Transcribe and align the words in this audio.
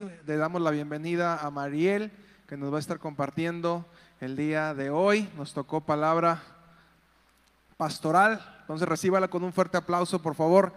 Le 0.00 0.38
damos 0.38 0.62
la 0.62 0.70
bienvenida 0.70 1.36
a 1.36 1.50
Mariel, 1.50 2.10
que 2.48 2.56
nos 2.56 2.72
va 2.72 2.78
a 2.78 2.80
estar 2.80 2.98
compartiendo 2.98 3.84
el 4.20 4.34
día 4.34 4.72
de 4.72 4.88
hoy. 4.88 5.28
Nos 5.36 5.52
tocó 5.52 5.82
palabra 5.82 6.42
pastoral. 7.76 8.40
Entonces 8.62 8.88
recíbala 8.88 9.28
con 9.28 9.44
un 9.44 9.52
fuerte 9.52 9.76
aplauso, 9.76 10.22
por 10.22 10.34
favor. 10.34 10.72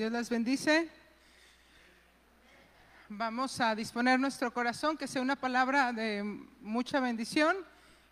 Dios 0.00 0.12
les 0.12 0.30
bendice. 0.30 0.88
Vamos 3.10 3.60
a 3.60 3.74
disponer 3.74 4.18
nuestro 4.18 4.50
corazón, 4.50 4.96
que 4.96 5.06
sea 5.06 5.20
una 5.20 5.36
palabra 5.36 5.92
de 5.92 6.22
mucha 6.62 7.00
bendición 7.00 7.54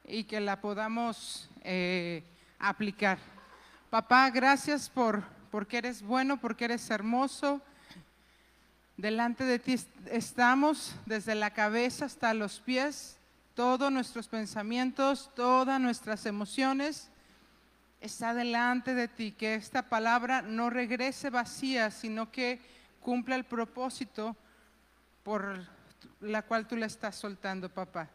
y 0.04 0.24
que 0.24 0.38
la 0.38 0.60
podamos 0.60 1.48
eh, 1.62 2.22
aplicar. 2.58 3.16
Papá, 3.88 4.28
gracias 4.28 4.90
por 4.90 5.22
porque 5.50 5.78
eres 5.78 6.02
bueno, 6.02 6.36
porque 6.38 6.66
eres 6.66 6.90
hermoso. 6.90 7.62
Delante 8.98 9.44
de 9.44 9.58
ti 9.58 9.80
estamos, 10.10 10.94
desde 11.06 11.34
la 11.34 11.54
cabeza 11.54 12.04
hasta 12.04 12.34
los 12.34 12.60
pies, 12.60 13.16
todos 13.54 13.90
nuestros 13.90 14.28
pensamientos, 14.28 15.30
todas 15.34 15.80
nuestras 15.80 16.26
emociones 16.26 17.10
está 18.00 18.34
delante 18.34 18.94
de 18.94 19.08
ti, 19.08 19.32
que 19.32 19.54
esta 19.54 19.88
palabra 19.88 20.42
no 20.42 20.70
regrese 20.70 21.30
vacía, 21.30 21.90
sino 21.90 22.30
que 22.30 22.60
cumpla 23.00 23.36
el 23.36 23.44
propósito 23.44 24.36
por 25.22 25.66
la 26.20 26.42
cual 26.42 26.66
tú 26.66 26.76
la 26.76 26.86
estás 26.86 27.16
soltando, 27.16 27.68
papá. 27.68 28.08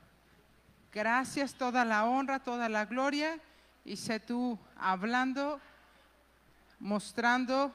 Gracias, 0.92 1.56
toda 1.56 1.84
la 1.86 2.06
honra, 2.06 2.40
toda 2.40 2.70
la 2.70 2.86
gloria, 2.86 3.40
y 3.84 3.98
sé 3.98 4.20
tú 4.20 4.58
hablando, 4.78 5.60
mostrando 6.80 7.74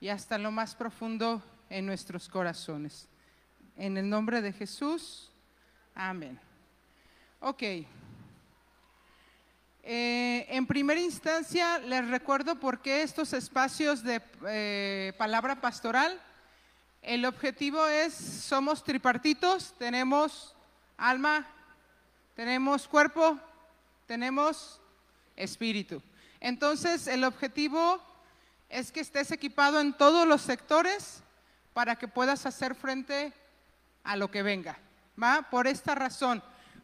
y 0.00 0.08
hasta 0.08 0.38
lo 0.38 0.50
más 0.50 0.74
profundo 0.74 1.42
en 1.70 1.86
nuestros 1.86 2.28
corazones. 2.28 3.08
En 3.76 3.96
el 3.96 4.08
nombre 4.08 4.42
de 4.42 4.52
Jesús, 4.52 5.30
amén. 5.94 6.38
Ok. 7.40 7.62
Eh, 9.84 10.46
en 10.48 10.64
primera 10.66 11.00
instancia, 11.00 11.80
les 11.80 12.06
recuerdo 12.08 12.54
por 12.54 12.80
qué 12.80 13.02
estos 13.02 13.32
espacios 13.32 14.04
de 14.04 14.22
eh, 14.46 15.12
palabra 15.18 15.60
pastoral. 15.60 16.20
El 17.02 17.24
objetivo 17.24 17.84
es, 17.88 18.14
somos 18.14 18.84
tripartitos, 18.84 19.74
tenemos 19.78 20.54
alma, 20.96 21.48
tenemos 22.36 22.86
cuerpo, 22.86 23.40
tenemos 24.06 24.80
espíritu. 25.34 26.00
Entonces, 26.38 27.08
el 27.08 27.24
objetivo 27.24 28.00
es 28.68 28.92
que 28.92 29.00
estés 29.00 29.32
equipado 29.32 29.80
en 29.80 29.94
todos 29.94 30.28
los 30.28 30.42
sectores 30.42 31.24
para 31.72 31.96
que 31.96 32.06
puedas 32.06 32.46
hacer 32.46 32.76
frente 32.76 33.32
a 34.04 34.14
lo 34.14 34.30
que 34.30 34.44
venga. 34.44 34.78
¿Va? 35.20 35.48
Por 35.50 35.66
esta 35.66 35.96
razón, 35.96 36.40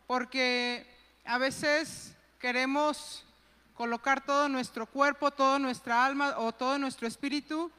porque 0.08 0.84
a 1.24 1.38
veces 1.38 2.16
queremos 2.38 3.24
colocar 3.74 4.24
todo 4.24 4.48
nuestro 4.48 4.86
cuerpo, 4.86 5.30
toda 5.30 5.58
nuestra 5.58 6.04
alma 6.04 6.34
o 6.38 6.52
todo 6.52 6.78
nuestro 6.78 7.08
espíritu 7.08 7.70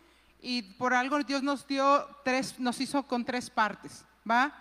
y 0.42 0.62
por 0.62 0.94
algo 0.94 1.20
Dios 1.24 1.44
nos 1.44 1.66
dio 1.66 2.06
tres, 2.24 2.60
nos 2.60 2.80
hizo 2.82 3.04
con 3.04 3.24
tres 3.24 3.50
partes, 3.50 4.06
¿va? 4.30 4.54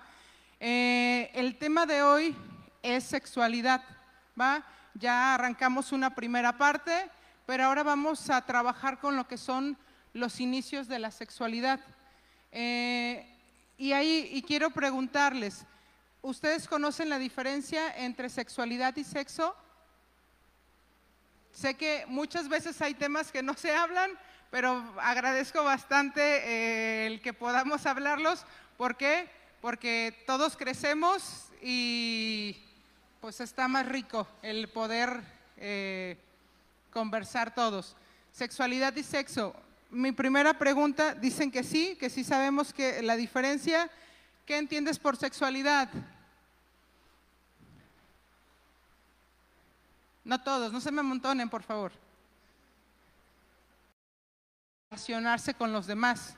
Eh, 0.61 1.31
el 1.35 1.57
tema 1.59 1.87
de 1.87 2.03
hoy 2.03 2.37
es 2.83 3.05
sexualidad, 3.05 3.83
¿va? 4.41 4.65
Ya 4.95 5.35
arrancamos 5.35 5.93
una 5.93 6.15
primera 6.15 6.57
parte, 6.57 7.11
pero 7.47 7.65
ahora 7.65 7.83
vamos 7.83 8.31
a 8.31 8.45
trabajar 8.45 8.99
con 8.99 9.17
lo 9.17 9.27
que 9.27 9.39
son 9.39 9.77
los 10.13 10.41
inicios 10.41 10.89
de 10.89 10.99
la 10.99 11.11
sexualidad. 11.11 11.81
Eh, 12.53 13.37
y 13.77 13.93
ahí 13.93 14.29
y 14.33 14.43
quiero 14.43 14.71
preguntarles, 14.71 15.65
¿ustedes 16.23 16.67
conocen 16.67 17.09
la 17.09 17.19
diferencia 17.19 17.97
entre 17.97 18.29
sexualidad 18.29 18.97
y 18.97 19.05
sexo? 19.05 19.55
Sé 21.59 21.75
que 21.75 22.05
muchas 22.07 22.49
veces 22.49 22.81
hay 22.83 22.95
temas 22.95 23.33
que 23.33 23.43
no 23.43 23.53
se 23.55 23.75
hablan, 23.75 24.13
pero 24.49 24.81
agradezco 25.01 25.65
bastante 25.65 26.21
eh, 26.23 27.07
el 27.09 27.21
que 27.21 27.33
podamos 27.33 27.85
hablarlos. 27.85 28.47
¿Por 28.77 28.97
qué? 28.97 29.29
Porque 29.61 30.23
todos 30.25 30.57
crecemos 30.57 31.47
y 31.61 32.57
pues 33.21 33.41
está 33.41 33.67
más 33.67 33.87
rico 33.87 34.29
el 34.41 34.69
poder 34.69 35.21
eh, 35.57 36.17
conversar 36.93 37.53
todos. 37.53 37.97
Sexualidad 38.31 38.95
y 38.95 39.03
sexo. 39.03 39.53
Mi 39.91 40.13
primera 40.13 40.57
pregunta, 40.57 41.13
dicen 41.13 41.51
que 41.51 41.65
sí, 41.65 41.97
que 41.99 42.09
sí 42.09 42.23
sabemos 42.23 42.73
que 42.73 43.03
la 43.03 43.17
diferencia. 43.17 43.91
¿Qué 44.47 44.59
entiendes 44.59 45.01
por 45.01 45.17
sexualidad? 45.17 45.89
No 50.29 50.39
todos, 50.39 50.71
no 50.71 50.79
se 50.79 50.93
me 50.93 51.01
amontonen, 51.01 51.49
por 51.49 51.63
favor. 51.63 51.91
Relacionarse 54.91 55.55
con 55.55 55.73
los 55.73 55.87
demás. 55.87 56.37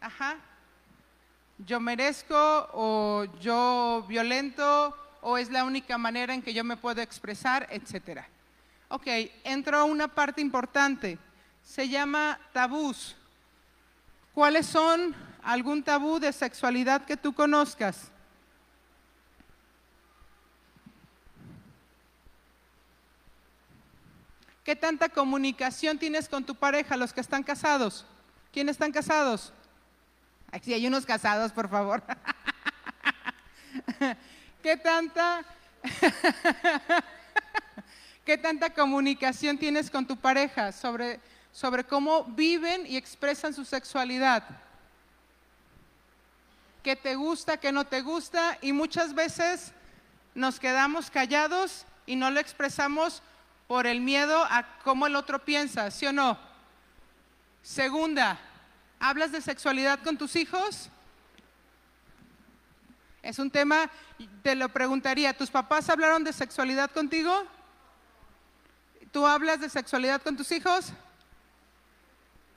Ajá. 0.00 0.36
Yo 1.58 1.80
merezco 1.80 2.36
o 2.72 3.24
yo 3.40 4.04
violento 4.06 4.96
o 5.20 5.36
es 5.36 5.50
la 5.50 5.64
única 5.64 5.98
manera 5.98 6.32
en 6.32 6.40
que 6.40 6.54
yo 6.54 6.62
me 6.62 6.76
puedo 6.76 7.02
expresar, 7.02 7.66
etcétera. 7.68 8.28
Ok, 8.86 9.08
entro 9.42 9.76
a 9.76 9.82
una 9.82 10.06
parte 10.06 10.40
importante. 10.40 11.18
Se 11.64 11.88
llama 11.88 12.38
tabús. 12.52 13.16
¿Cuáles 14.32 14.66
son 14.66 15.16
algún 15.42 15.82
tabú 15.82 16.20
de 16.20 16.32
sexualidad 16.32 17.04
que 17.04 17.16
tú 17.16 17.32
conozcas? 17.32 18.12
¿Qué 24.68 24.76
tanta 24.76 25.08
comunicación 25.08 25.98
tienes 25.98 26.28
con 26.28 26.44
tu 26.44 26.54
pareja, 26.54 26.98
los 26.98 27.14
que 27.14 27.22
están 27.22 27.42
casados? 27.42 28.04
¿Quiénes 28.52 28.74
están 28.74 28.92
casados? 28.92 29.50
Aquí 30.52 30.74
hay 30.74 30.86
unos 30.86 31.06
casados, 31.06 31.52
por 31.52 31.70
favor. 31.70 32.02
¿Qué 34.62 34.76
tanta, 34.76 35.42
¿Qué 38.26 38.36
tanta 38.36 38.68
comunicación 38.68 39.56
tienes 39.56 39.90
con 39.90 40.06
tu 40.06 40.18
pareja 40.18 40.70
sobre, 40.72 41.18
sobre 41.50 41.84
cómo 41.84 42.24
viven 42.24 42.86
y 42.86 42.98
expresan 42.98 43.54
su 43.54 43.64
sexualidad? 43.64 44.44
¿Qué 46.82 46.94
te 46.94 47.14
gusta, 47.14 47.56
qué 47.56 47.72
no 47.72 47.86
te 47.86 48.02
gusta? 48.02 48.58
Y 48.60 48.74
muchas 48.74 49.14
veces 49.14 49.72
nos 50.34 50.60
quedamos 50.60 51.10
callados 51.10 51.86
y 52.04 52.16
no 52.16 52.30
lo 52.30 52.38
expresamos 52.38 53.22
por 53.68 53.86
el 53.86 54.00
miedo 54.00 54.44
a 54.44 54.64
cómo 54.82 55.06
el 55.06 55.14
otro 55.14 55.44
piensa, 55.44 55.90
¿sí 55.90 56.06
o 56.06 56.12
no? 56.12 56.38
Segunda, 57.62 58.40
¿hablas 58.98 59.30
de 59.30 59.42
sexualidad 59.42 60.00
con 60.02 60.16
tus 60.16 60.34
hijos? 60.36 60.88
Es 63.22 63.38
un 63.38 63.50
tema, 63.50 63.90
te 64.42 64.54
lo 64.54 64.70
preguntaría, 64.70 65.36
¿tus 65.36 65.50
papás 65.50 65.90
hablaron 65.90 66.24
de 66.24 66.32
sexualidad 66.32 66.90
contigo? 66.90 67.46
¿Tú 69.12 69.26
hablas 69.26 69.60
de 69.60 69.68
sexualidad 69.68 70.22
con 70.22 70.34
tus 70.34 70.50
hijos? 70.50 70.92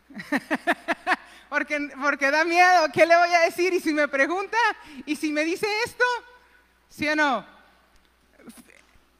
porque, 1.49 1.89
porque 2.01 2.31
da 2.31 2.45
miedo, 2.45 2.87
¿qué 2.93 3.05
le 3.05 3.17
voy 3.17 3.33
a 3.33 3.41
decir? 3.41 3.73
Y 3.73 3.81
si 3.81 3.93
me 3.93 4.07
pregunta, 4.07 4.57
y 5.05 5.17
si 5.17 5.33
me 5.33 5.43
dice 5.43 5.67
esto, 5.85 6.05
¿sí 6.87 7.05
o 7.09 7.17
no? 7.17 7.60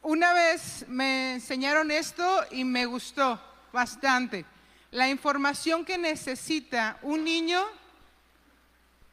Una 0.02 0.32
vez 0.32 0.84
me 0.88 1.34
enseñaron 1.34 1.92
esto 1.92 2.26
y 2.50 2.64
me 2.64 2.86
gustó 2.86 3.40
bastante. 3.72 4.44
La 4.90 5.08
información 5.08 5.84
que 5.84 5.96
necesita 5.96 6.98
un 7.02 7.22
niño 7.22 7.62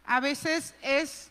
a 0.04 0.20
veces 0.20 0.74
es 0.82 1.30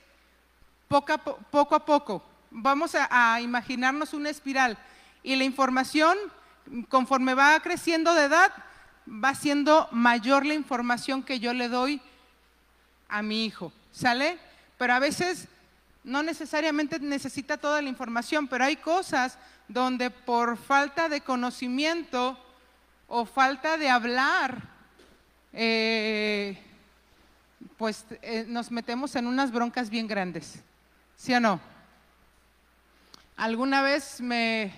poco 0.87 1.13
a, 1.13 1.85
poco. 1.85 2.23
Vamos 2.53 2.95
a, 2.95 3.41
imaginarnos 3.41 4.15
una 4.15 4.31
espiral 4.31 4.79
y 5.25 5.35
la 5.35 5.43
información 5.43 6.17
conforme 6.89 7.35
va 7.35 7.59
creciendo 7.59 8.15
de 8.15 8.27
edad, 8.27 8.53
va 9.09 9.35
siendo 9.35 9.89
mayor 9.91 10.47
la 10.47 10.55
información 10.55 11.25
que 11.25 11.41
yo 11.41 11.53
le 11.53 11.69
doy 11.69 12.01
a 13.09 13.23
mi 13.23 13.45
hijo, 13.45 13.73
¿sale? 13.91 14.39
Pero 14.77 14.95
a 14.95 15.01
veces 15.01 15.49
no 16.09 16.23
necesariamente 16.23 16.99
necesita 16.99 17.59
toda 17.59 17.83
la 17.83 17.89
información, 17.89 18.49
pero 18.49 18.65
hay 18.65 18.77
cosas 18.77 19.39
donde 19.69 20.11
por 20.11 20.57
falta 20.57 21.09
de 21.09 21.21
conocimiento 21.21 22.43
o 23.07 23.27
falta 23.27 23.77
de 23.77 23.91
hablar, 23.91 24.63
eh, 25.53 26.59
pues 27.77 28.07
eh, 28.23 28.47
nos 28.49 28.71
metemos 28.71 29.15
en 29.17 29.27
unas 29.27 29.53
broncas 29.53 29.91
bien 29.91 30.09
grandes, 30.09 30.61
¿sí 31.17 31.35
o 31.35 31.41
no? 31.41 31.61
Alguna 33.37 33.83
vez 33.83 34.23
me, 34.23 34.73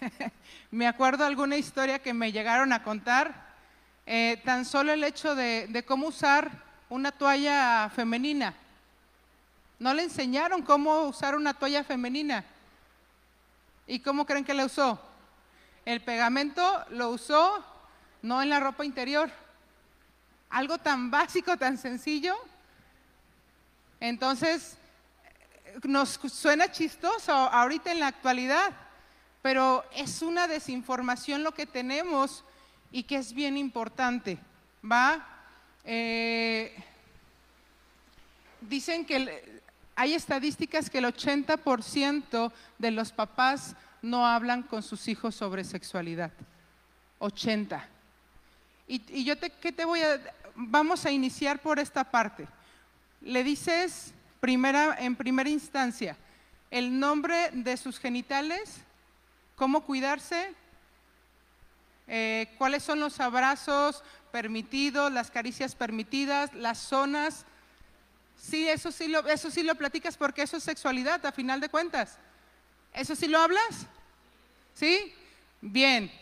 me 0.70 0.86
acuerdo 0.86 1.24
alguna 1.26 1.56
historia 1.56 1.98
que 1.98 2.14
me 2.14 2.30
llegaron 2.30 2.72
a 2.72 2.84
contar, 2.84 3.52
eh, 4.06 4.40
tan 4.44 4.64
solo 4.64 4.92
el 4.92 5.02
hecho 5.02 5.34
de 5.34 5.84
cómo 5.86 6.06
usar 6.06 6.62
una 6.88 7.10
toalla 7.10 7.90
femenina. 7.94 8.54
No 9.84 9.92
le 9.92 10.04
enseñaron 10.04 10.62
cómo 10.62 11.02
usar 11.02 11.36
una 11.36 11.52
toalla 11.52 11.84
femenina. 11.84 12.42
¿Y 13.86 14.00
cómo 14.00 14.24
creen 14.24 14.42
que 14.42 14.54
la 14.54 14.64
usó? 14.64 14.98
El 15.84 16.00
pegamento 16.00 16.86
lo 16.88 17.10
usó 17.10 17.62
no 18.22 18.40
en 18.40 18.48
la 18.48 18.60
ropa 18.60 18.86
interior. 18.86 19.30
Algo 20.48 20.78
tan 20.78 21.10
básico, 21.10 21.58
tan 21.58 21.76
sencillo. 21.76 22.34
Entonces, 24.00 24.78
nos 25.82 26.18
suena 26.32 26.72
chistoso 26.72 27.34
ahorita 27.34 27.92
en 27.92 28.00
la 28.00 28.06
actualidad, 28.06 28.72
pero 29.42 29.84
es 29.94 30.22
una 30.22 30.48
desinformación 30.48 31.42
lo 31.44 31.52
que 31.52 31.66
tenemos 31.66 32.42
y 32.90 33.02
que 33.02 33.16
es 33.16 33.34
bien 33.34 33.58
importante. 33.58 34.38
¿Va? 34.82 35.26
Eh, 35.84 36.74
dicen 38.62 39.04
que 39.04 39.53
hay 39.96 40.14
estadísticas 40.14 40.90
que 40.90 40.98
el 40.98 41.04
80% 41.04 42.52
de 42.78 42.90
los 42.90 43.12
papás 43.12 43.76
no 44.02 44.26
hablan 44.26 44.62
con 44.62 44.82
sus 44.82 45.08
hijos 45.08 45.34
sobre 45.34 45.64
sexualidad. 45.64 46.32
80. 47.18 47.88
Y, 48.86 49.24
yo 49.24 49.38
te, 49.38 49.50
¿qué 49.50 49.72
te 49.72 49.84
voy 49.84 50.00
a, 50.02 50.20
vamos 50.54 51.04
a 51.06 51.10
iniciar 51.10 51.60
por 51.60 51.78
esta 51.78 52.04
parte. 52.04 52.46
Le 53.20 53.42
dices 53.42 54.12
primera, 54.40 54.96
en 54.98 55.16
primera 55.16 55.48
instancia 55.48 56.16
el 56.70 56.98
nombre 56.98 57.50
de 57.52 57.76
sus 57.76 58.00
genitales, 58.00 58.78
cómo 59.54 59.84
cuidarse, 59.84 60.52
eh, 62.08 62.52
cuáles 62.58 62.82
son 62.82 62.98
los 62.98 63.20
abrazos 63.20 64.02
permitidos, 64.32 65.12
las 65.12 65.30
caricias 65.30 65.76
permitidas, 65.76 66.52
las 66.52 66.78
zonas 66.78 67.46
Sí, 68.48 68.68
eso 68.68 68.92
sí, 68.92 69.08
lo, 69.08 69.26
eso 69.26 69.50
sí 69.50 69.62
lo 69.62 69.74
platicas 69.74 70.18
porque 70.18 70.42
eso 70.42 70.58
es 70.58 70.64
sexualidad, 70.64 71.24
a 71.24 71.32
final 71.32 71.60
de 71.60 71.70
cuentas. 71.70 72.18
¿Eso 72.92 73.14
sí 73.14 73.26
lo 73.26 73.38
hablas? 73.38 73.86
¿Sí? 74.74 75.14
Bien. 75.62 76.12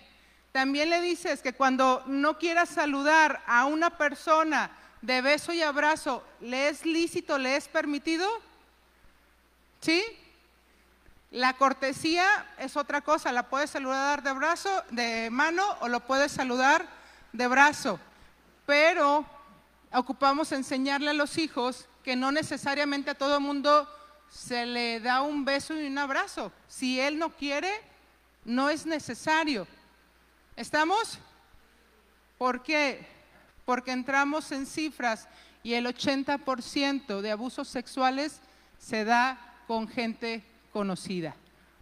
También 0.52 0.88
le 0.90 1.00
dices 1.00 1.42
que 1.42 1.52
cuando 1.52 2.04
no 2.06 2.38
quieras 2.38 2.68
saludar 2.68 3.42
a 3.46 3.64
una 3.64 3.98
persona 3.98 4.70
de 5.00 5.20
beso 5.20 5.52
y 5.52 5.62
abrazo, 5.62 6.24
¿le 6.40 6.68
es 6.68 6.86
lícito, 6.86 7.38
le 7.38 7.56
es 7.56 7.66
permitido? 7.66 8.28
¿Sí? 9.80 10.04
La 11.32 11.54
cortesía 11.54 12.54
es 12.58 12.76
otra 12.76 13.00
cosa, 13.00 13.32
la 13.32 13.48
puedes 13.48 13.70
saludar 13.70 14.22
de 14.22 14.32
brazo, 14.32 14.84
de 14.90 15.28
mano 15.30 15.64
o 15.80 15.88
lo 15.88 16.00
puedes 16.00 16.30
saludar 16.30 16.86
de 17.32 17.48
brazo. 17.48 17.98
Pero 18.64 19.26
ocupamos 19.92 20.52
enseñarle 20.52 21.10
a 21.10 21.14
los 21.14 21.36
hijos 21.36 21.88
que 22.02 22.16
no 22.16 22.32
necesariamente 22.32 23.10
a 23.10 23.14
todo 23.14 23.40
mundo 23.40 23.88
se 24.30 24.66
le 24.66 25.00
da 25.00 25.22
un 25.22 25.44
beso 25.44 25.78
y 25.78 25.86
un 25.86 25.98
abrazo. 25.98 26.52
Si 26.68 26.98
él 26.98 27.18
no 27.18 27.30
quiere, 27.30 27.70
no 28.44 28.70
es 28.70 28.86
necesario. 28.86 29.66
¿Estamos? 30.56 31.18
¿Por 32.38 32.62
qué? 32.62 33.06
Porque 33.64 33.92
entramos 33.92 34.50
en 34.52 34.66
cifras 34.66 35.28
y 35.62 35.74
el 35.74 35.86
80% 35.86 37.20
de 37.20 37.30
abusos 37.30 37.68
sexuales 37.68 38.40
se 38.78 39.04
da 39.04 39.38
con 39.66 39.86
gente 39.86 40.42
conocida. 40.72 41.36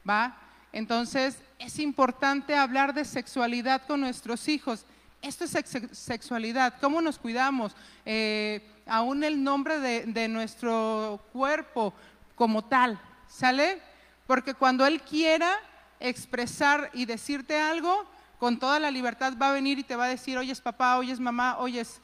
¿Va? 0.09 0.37
Entonces, 0.73 1.39
es 1.59 1.79
importante 1.79 2.55
hablar 2.55 2.95
de 2.95 3.05
sexualidad 3.05 3.87
con 3.87 4.01
nuestros 4.01 4.49
hijos. 4.49 4.85
Esto 5.23 5.45
es 5.45 5.53
sexualidad, 5.93 6.75
cómo 6.81 7.03
nos 7.03 7.19
cuidamos, 7.19 7.77
eh, 8.07 8.67
aún 8.87 9.23
el 9.23 9.45
nombre 9.45 9.79
de, 9.79 10.29
nuestro 10.29 11.23
cuerpo 11.33 11.93
como 12.35 12.65
tal, 12.65 12.99
¿sale? 13.29 13.83
Porque 14.27 14.55
cuando 14.55 14.87
Él 14.87 15.03
quiera 15.03 15.59
expresar 15.99 16.91
y 16.95 17.05
decirte 17.05 17.61
algo, 17.61 18.07
con 18.39 18.59
toda 18.59 18.81
la 18.81 18.91
libertad 18.91 19.35
va 19.41 19.51
a 19.51 19.53
venir 19.53 19.79
y 19.79 19.85
te 19.85 19.95
va 19.95 20.07
a 20.07 20.09
decir, 20.09 20.39
oyes 20.39 20.63
papá, 20.63 20.97
oyes 20.97 21.21
mamá, 21.21 21.59
oyes, 21.59 22.01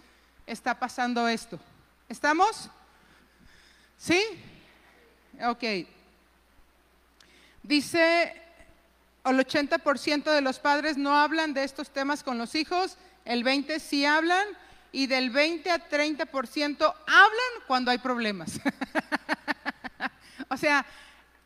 está 0.46 0.78
pasando 0.78 1.26
esto. 1.26 1.58
¿Estamos? 2.10 2.68
¿Sí? 3.96 4.22
Ok. 5.42 5.88
Dice, 7.62 8.42
el 9.24 9.38
80% 9.38 10.24
de 10.24 10.40
los 10.42 10.58
padres 10.58 10.98
no 10.98 11.16
hablan 11.16 11.54
de 11.54 11.64
estos 11.64 11.88
temas 11.88 12.22
con 12.22 12.36
los 12.36 12.54
hijos 12.54 12.98
el 13.26 13.44
20 13.44 13.78
sí 13.81 14.06
hablan 14.06 14.46
y 14.93 15.06
del 15.08 15.31
20 15.31 15.70
a 15.70 15.88
30% 15.88 16.94
hablan 17.06 17.62
cuando 17.67 17.90
hay 17.90 17.99
problemas. 17.99 18.61
o 20.49 20.56
sea, 20.56 20.87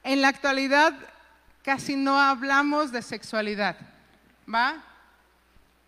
en 0.05 0.23
la 0.23 0.29
actualidad 0.29 0.95
casi 1.65 1.97
no 1.97 2.21
hablamos 2.21 2.93
de 2.93 3.03
sexualidad, 3.03 3.77
¿va? 4.53 4.85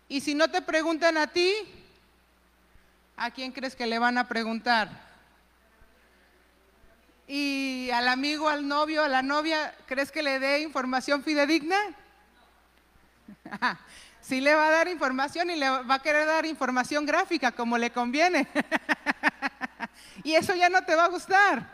Y 0.09 0.21
si 0.21 0.35
no 0.35 0.49
te 0.49 0.61
preguntan 0.61 1.15
a 1.17 1.27
ti, 1.27 1.53
¿a 3.15 3.31
quién 3.31 3.51
crees 3.51 3.75
que 3.75 3.85
le 3.85 3.99
van 3.99 4.17
a 4.17 4.27
preguntar? 4.27 4.89
¿Y 7.27 7.89
al 7.91 8.07
amigo, 8.07 8.49
al 8.49 8.67
novio, 8.67 9.03
a 9.03 9.07
la 9.07 9.21
novia, 9.21 9.73
crees 9.85 10.11
que 10.11 10.23
le 10.23 10.39
dé 10.39 10.61
información 10.61 11.23
fidedigna? 11.23 11.77
sí 14.23 14.39
le 14.39 14.55
va 14.55 14.67
a 14.67 14.71
dar 14.71 14.87
información 14.87 15.49
y 15.51 15.55
le 15.55 15.69
va 15.69 15.95
a 15.95 16.01
querer 16.01 16.25
dar 16.25 16.45
información 16.45 17.05
gráfica 17.05 17.51
como 17.51 17.77
le 17.77 17.91
conviene. 17.91 18.47
y 20.23 20.33
eso 20.33 20.55
ya 20.55 20.69
no 20.69 20.83
te 20.83 20.95
va 20.95 21.05
a 21.05 21.09
gustar. 21.09 21.69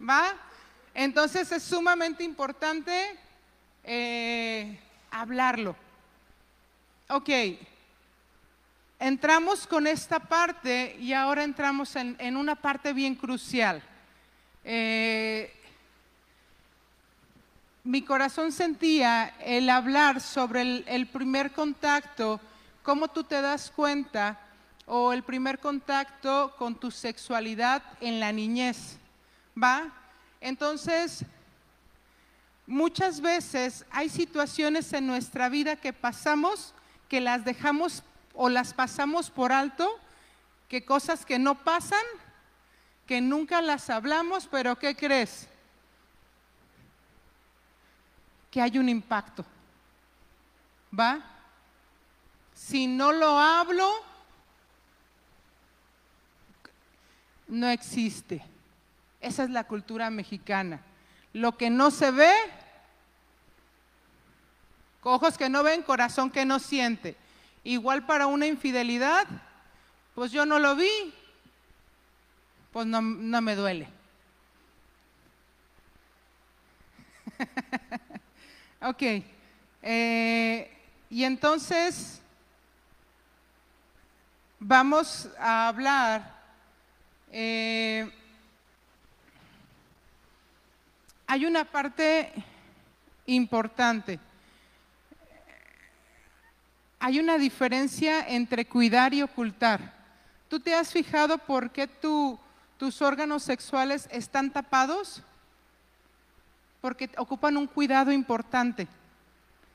¿Va? 0.00 0.34
Entonces 0.94 1.50
es 1.50 1.62
sumamente 1.62 2.22
importante 2.22 3.18
eh, 3.82 4.78
hablarlo. 5.10 5.76
Ok, 7.08 7.28
entramos 8.98 9.66
con 9.66 9.86
esta 9.86 10.20
parte 10.20 10.96
y 10.98 11.12
ahora 11.12 11.44
entramos 11.44 11.94
en, 11.96 12.36
una 12.36 12.56
parte 12.56 12.92
bien 12.92 13.14
crucial. 13.14 13.82
Eh, 14.64 15.55
mi 17.86 18.02
corazón 18.02 18.50
sentía 18.50 19.32
el 19.38 19.70
hablar 19.70 20.20
sobre 20.20 20.82
el, 20.88 21.06
primer 21.06 21.52
contacto, 21.52 22.40
cómo 22.82 23.06
tú 23.06 23.22
te 23.22 23.40
das 23.40 23.70
cuenta, 23.70 24.40
o 24.86 25.12
el 25.12 25.22
primer 25.22 25.60
contacto 25.60 26.52
con 26.58 26.74
tu 26.74 26.90
sexualidad 26.90 27.84
en 28.00 28.18
la 28.18 28.32
niñez. 28.32 28.98
¿Va? 29.56 29.92
Entonces, 30.40 31.24
muchas 32.66 33.20
veces 33.20 33.84
hay 33.92 34.08
situaciones 34.08 34.92
en 34.92 35.06
nuestra 35.06 35.48
vida 35.48 35.76
que 35.76 35.92
pasamos, 35.92 36.74
que 37.08 37.20
las 37.20 37.44
dejamos 37.44 38.02
o 38.34 38.48
las 38.48 38.74
pasamos 38.74 39.30
por 39.30 39.52
alto, 39.52 39.88
que 40.68 40.84
cosas 40.84 41.24
que 41.24 41.38
no 41.38 41.62
pasan, 41.62 42.04
que 43.06 43.20
nunca 43.20 43.62
las 43.62 43.90
hablamos, 43.90 44.48
pero 44.50 44.76
¿qué 44.76 44.96
crees? 44.96 45.48
Que 48.56 48.62
hay 48.62 48.78
un 48.78 48.88
impacto. 48.88 49.44
¿Va? 50.98 51.20
Si 52.54 52.86
no 52.86 53.12
lo 53.12 53.38
hablo, 53.38 53.86
no 57.48 57.68
existe. 57.68 58.42
Esa 59.20 59.44
es 59.44 59.50
la 59.50 59.64
cultura 59.64 60.08
mexicana. 60.08 60.80
Lo 61.34 61.58
que 61.58 61.68
no 61.68 61.90
se 61.90 62.10
ve, 62.10 62.32
ojos 65.02 65.36
que 65.36 65.50
no 65.50 65.62
ven, 65.62 65.82
corazón 65.82 66.30
que 66.30 66.46
no 66.46 66.58
siente. 66.58 67.14
Igual 67.62 68.06
para 68.06 68.26
una 68.26 68.46
infidelidad, 68.46 69.26
pues 70.14 70.32
yo 70.32 70.46
no 70.46 70.58
lo 70.58 70.76
vi, 70.76 71.12
pues 72.72 72.86
no, 72.86 73.02
no 73.02 73.42
me 73.42 73.54
duele. 73.54 73.86
Ok, 78.80 79.02
Eh, 79.88 80.72
y 81.08 81.22
entonces 81.22 82.20
vamos 84.58 85.28
a 85.38 85.68
hablar 85.68 86.36
eh, 87.30 88.10
hay 91.26 91.44
una 91.44 91.64
parte 91.64 92.32
importante. 93.26 94.18
Hay 96.98 97.18
una 97.20 97.36
diferencia 97.36 98.26
entre 98.28 98.64
cuidar 98.66 99.12
y 99.12 99.22
ocultar. 99.22 99.92
¿Tú 100.48 100.60
te 100.60 100.74
has 100.74 100.92
fijado 100.92 101.36
por 101.38 101.70
qué 101.70 101.86
tus 101.86 103.02
órganos 103.02 103.42
sexuales 103.42 104.08
están 104.10 104.50
tapados? 104.50 105.22
Porque 106.80 107.10
ocupan 107.16 107.56
un 107.56 107.66
cuidado 107.66 108.12
importante. 108.12 108.86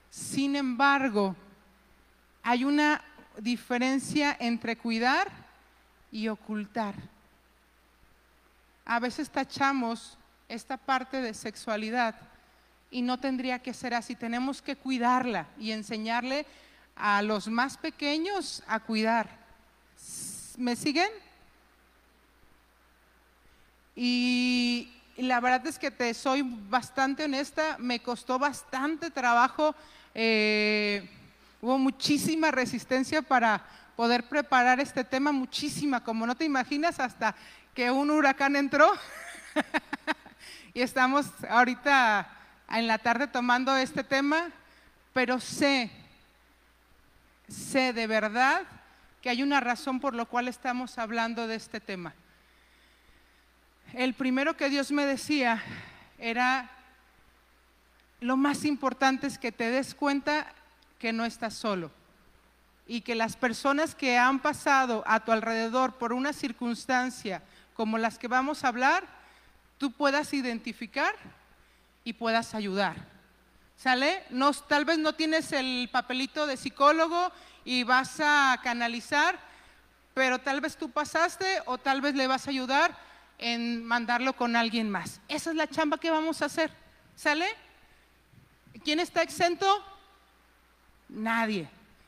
Sin 0.10 0.56
embargo, 0.56 1.36
hay 2.44 2.64
una 2.64 3.02
diferencia 3.38 4.36
entre 4.40 4.78
cuidar 4.78 5.32
y 6.12 6.28
ocultar. 6.28 6.96
A 8.86 9.00
veces 9.00 9.30
tachamos 9.30 10.18
esta 10.50 10.78
parte 10.78 11.22
de 11.22 11.34
sexualidad 11.34 12.16
y 12.90 13.02
no 13.02 13.20
tendría 13.20 13.60
que 13.60 13.74
ser 13.74 13.94
así. 13.94 14.16
Tenemos 14.16 14.62
que 14.62 14.76
cuidarla 14.76 15.48
y 15.58 15.72
enseñarle 15.72 16.46
a 16.96 17.22
los 17.22 17.48
más 17.48 17.78
pequeños 17.78 18.64
a 18.68 18.80
cuidar. 18.82 19.30
¿Me 20.58 20.76
siguen? 20.76 21.10
Y 23.96 24.92
la 25.18 25.40
verdad 25.40 25.66
es 25.68 25.78
que 25.78 25.92
te 25.92 26.14
soy 26.14 26.42
bastante 26.44 27.26
honesta, 27.26 27.76
me 27.80 28.02
costó 28.02 28.40
bastante 28.40 29.12
trabajo, 29.12 29.76
eh, 30.14 31.10
hubo 31.62 31.78
muchísima 31.78 32.52
resistencia 32.52 33.22
para 33.22 33.64
poder 33.96 34.28
preparar 34.28 34.80
este 34.80 35.04
tema, 35.04 35.32
muchísima, 35.32 36.04
como 36.04 36.26
no 36.26 36.36
te 36.36 36.46
imaginas, 36.46 37.00
hasta 37.00 37.36
que 37.74 37.92
un 37.92 38.10
huracán 38.10 38.56
entró 38.56 38.92
y 40.74 40.82
estamos 40.82 41.28
ahorita 41.50 42.28
en 42.70 42.88
la 42.88 42.98
tarde 42.98 43.28
tomando 43.28 43.76
este 43.76 44.04
tema, 44.04 44.50
pero 45.14 45.40
sé, 45.40 45.92
sé 47.48 47.94
de 47.94 48.08
verdad 48.08 48.62
que 49.22 49.30
hay 49.30 49.44
una 49.44 49.60
razón 49.60 50.00
por 50.00 50.16
la 50.16 50.26
cual 50.26 50.48
estamos 50.48 50.98
hablando 50.98 51.48
de 51.48 51.56
este 51.56 51.80
tema. 51.80 52.14
El 53.94 54.14
primero 54.14 54.56
que 54.56 54.70
Dios 54.70 54.90
me 54.92 55.06
decía 55.06 55.62
era, 56.18 56.70
lo 58.22 58.38
más 58.38 58.64
importante 58.64 59.28
es 59.28 59.38
que 59.38 59.52
te 59.52 59.70
des 59.70 59.94
cuenta 59.96 60.48
que 60.98 61.12
no 61.12 61.26
estás 61.26 61.56
solo 61.56 61.92
y 62.88 63.02
que 63.02 63.16
las 63.16 63.36
personas 63.36 63.94
que 63.94 64.18
han 64.18 64.40
pasado 64.40 65.04
a 65.06 65.20
tu 65.20 65.34
alrededor 65.34 65.96
por 65.96 66.14
una 66.14 66.32
circunstancia 66.32 67.44
como 67.74 67.98
las 67.98 68.18
que 68.18 68.30
vamos 68.30 68.64
a 68.64 68.70
hablar, 68.70 69.04
tú 69.78 69.92
puedas 69.92 70.34
identificar 70.34 71.14
y 72.06 72.14
puedas 72.14 72.56
ayudar. 72.56 72.96
¿Sale? 73.76 74.24
No, 74.30 74.54
tal 74.54 74.86
vez 74.86 75.00
no 75.00 75.16
tienes 75.16 75.52
el 75.52 75.90
papelito 75.92 76.48
de 76.48 76.56
psicólogo 76.56 77.30
y 77.66 77.84
vas 77.84 78.22
a 78.22 78.58
canalizar, 78.64 79.38
pero 80.14 80.40
tal 80.40 80.62
vez 80.62 80.78
tú 80.78 80.92
pasaste 80.92 81.62
o 81.66 81.78
tal 81.78 82.00
vez 82.00 82.16
le 82.16 82.28
vas 82.28 82.48
a 82.48 82.52
ayudar 82.52 83.11
en 83.42 83.84
mandarlo 83.84 84.34
con 84.34 84.56
alguien 84.56 84.90
más. 84.90 85.20
Esa 85.28 85.50
es 85.50 85.56
la 85.58 85.68
chamba 85.68 85.98
que 85.98 86.12
vamos 86.12 86.42
a 86.42 86.46
hacer. 86.46 86.72
¿Sale? 87.16 87.48
¿Quién 88.86 89.00
está 89.00 89.22
exento? 89.24 89.68
Nadie. 91.10 91.68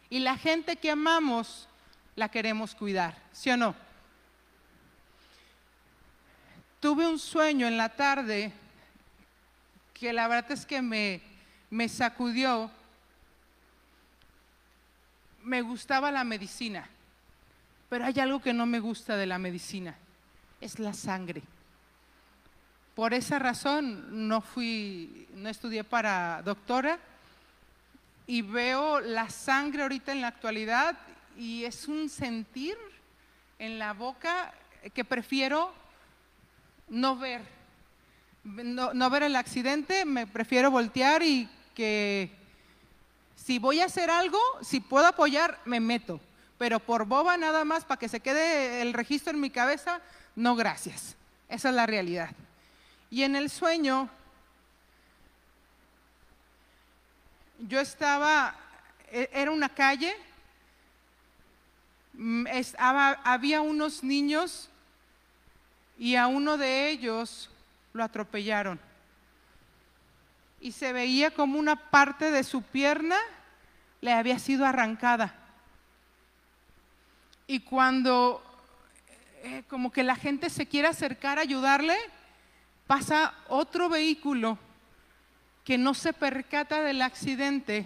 Y 0.09 0.19
la 0.19 0.37
gente 0.37 0.77
que 0.77 0.91
amamos 0.91 1.67
la 2.15 2.29
queremos 2.29 2.75
cuidar, 2.75 3.17
¿sí 3.31 3.49
o 3.49 3.57
no? 3.57 3.75
Tuve 6.79 7.07
un 7.07 7.17
sueño 7.17 7.67
en 7.67 7.77
la 7.77 7.89
tarde 7.89 8.53
que 9.93 10.13
la 10.13 10.27
verdad 10.27 10.51
es 10.51 10.65
que 10.65 10.81
me, 10.81 11.21
me 11.69 11.89
sacudió. 11.89 12.69
Me 15.43 15.61
gustaba 15.61 16.11
la 16.11 16.23
medicina, 16.23 16.87
pero 17.89 18.05
hay 18.05 18.19
algo 18.19 18.41
que 18.41 18.53
no 18.53 18.65
me 18.65 18.79
gusta 18.79 19.17
de 19.17 19.25
la 19.25 19.37
medicina, 19.37 19.95
es 20.63 20.79
la 20.79 20.93
sangre. 20.93 21.41
Por 22.95 23.13
esa 23.13 23.37
razón 23.39 24.27
no 24.27 24.41
fui, 24.41 25.27
no 25.33 25.49
estudié 25.49 25.83
para 25.83 26.41
doctora 26.43 26.99
y 28.27 28.41
veo 28.41 29.01
la 29.01 29.29
sangre 29.29 29.83
ahorita 29.83 30.11
en 30.11 30.21
la 30.21 30.27
actualidad 30.27 30.97
y 31.37 31.65
es 31.65 31.87
un 31.87 32.07
sentir 32.07 32.77
en 33.59 33.79
la 33.79 33.93
boca 33.93 34.53
que 34.93 35.03
prefiero 35.03 35.73
no 36.89 37.17
ver, 37.17 37.41
no, 38.43 39.09
ver 39.09 39.23
el 39.23 39.35
accidente, 39.35 40.05
me 40.05 40.27
prefiero 40.27 40.69
voltear 40.69 41.23
y 41.23 41.49
que 41.73 42.29
si 43.35 43.57
voy 43.59 43.81
a 43.81 43.85
hacer 43.85 44.09
algo, 44.09 44.39
si 44.61 44.79
puedo 44.79 45.07
apoyar, 45.07 45.59
me 45.65 45.79
meto. 45.79 46.21
Pero 46.57 46.79
por 46.79 47.05
boba 47.05 47.35
nada 47.35 47.65
más, 47.65 47.83
para 47.83 47.99
que 47.99 48.07
se 48.07 48.19
quede 48.19 48.81
el 48.81 48.93
registro 48.93 49.33
en 49.33 49.41
mi 49.41 49.49
cabeza, 49.49 50.01
no 50.35 50.55
gracias. 50.55 51.15
Esa 51.49 51.69
es 51.69 51.75
la 51.75 51.85
realidad. 51.85 52.31
Y 53.09 53.23
en 53.23 53.35
el 53.35 53.49
sueño, 53.49 54.09
yo 57.59 57.79
estaba, 57.79 58.55
e, 59.11 59.29
era 59.31 59.51
una 59.51 59.69
calle, 59.69 60.15
mm, 62.13 62.47
había 63.23 63.61
unos 63.61 64.03
niños 64.03 64.69
y 65.97 66.15
a 66.15 66.27
uno 66.27 66.57
de 66.57 66.89
ellos 66.89 67.49
lo 67.93 68.03
atropellaron. 68.03 68.79
Y 70.59 70.71
se 70.71 70.93
veía 70.93 71.31
como 71.31 71.59
una 71.59 71.75
parte 71.75 72.31
de 72.31 72.43
su 72.43 72.61
pierna 72.61 73.17
le 74.01 74.11
había 74.11 74.39
sido 74.39 74.65
arrancada. 74.65 75.35
Y 77.47 77.59
cuando 77.59 78.52
eh, 79.43 79.63
como 79.67 79.91
que 79.91 80.03
la 80.03 80.15
gente 80.15 80.49
se 80.49 80.65
quiere 80.65 80.87
acercar 80.87 81.37
a 81.37 81.41
ayudarle, 81.41 81.95
pasa 82.87 83.35
otro 83.47 83.89
vehículo 83.89 84.57
que 85.63 85.77
no 85.77 85.93
se 85.93 86.13
percata 86.13 86.81
del 86.81 87.01
accidente 87.01 87.85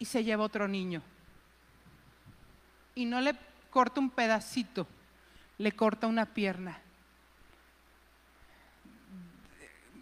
y 0.00 0.04
se 0.04 0.24
lleva 0.24 0.42
otro 0.42 0.66
niño. 0.66 1.02
Y 2.96 3.04
no 3.04 3.20
le 3.20 3.36
corta 3.70 4.00
un 4.00 4.10
pedacito 4.10 4.88
le 5.58 5.72
corta 5.72 6.06
una 6.06 6.24
pierna. 6.24 6.78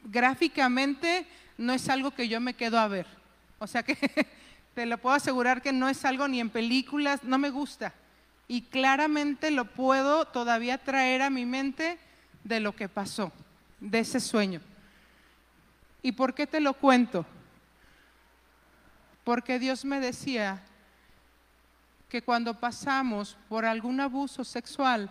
Gráficamente 0.05 1.27
no 1.59 1.73
es 1.73 1.89
algo 1.89 2.13
que 2.13 2.29
yo 2.29 2.41
me 2.41 2.55
quedo 2.55 2.79
a 2.79 2.87
ver. 2.87 3.07
O 3.59 3.67
sea 3.67 3.83
que 3.83 3.97
te 4.75 4.87
lo 4.87 4.99
puedo 4.99 5.17
asegurar 5.17 5.63
que 5.63 5.73
no 5.73 5.89
es 5.89 6.05
algo 6.05 6.29
ni 6.29 6.41
en 6.41 6.51
películas, 6.51 7.25
no 7.25 7.39
me 7.39 7.51
gusta. 7.51 7.93
Y 8.49 8.63
claramente 8.63 9.51
lo 9.51 9.65
puedo 9.65 10.27
todavía 10.27 10.79
traer 10.79 11.23
a 11.23 11.31
mi 11.31 11.45
mente 11.45 11.99
de 12.45 12.61
lo 12.61 12.75
que 12.75 12.89
pasó, 12.89 13.33
de 13.81 14.01
ese 14.01 14.21
sueño. 14.21 14.61
¿Y 16.03 16.13
por 16.13 16.35
qué 16.35 16.47
te 16.47 16.61
lo 16.61 16.75
cuento? 16.75 17.27
Porque 19.25 19.59
Dios 19.59 19.85
me 19.85 19.99
decía 19.99 20.63
que 22.09 22.23
cuando 22.23 22.55
pasamos 22.61 23.37
por 23.49 23.65
algún 23.65 24.01
abuso 24.01 24.45
sexual, 24.45 25.11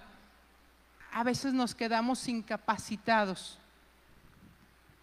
a 1.12 1.24
veces 1.24 1.54
nos 1.54 1.76
quedamos 1.76 2.28
incapacitados, 2.28 3.60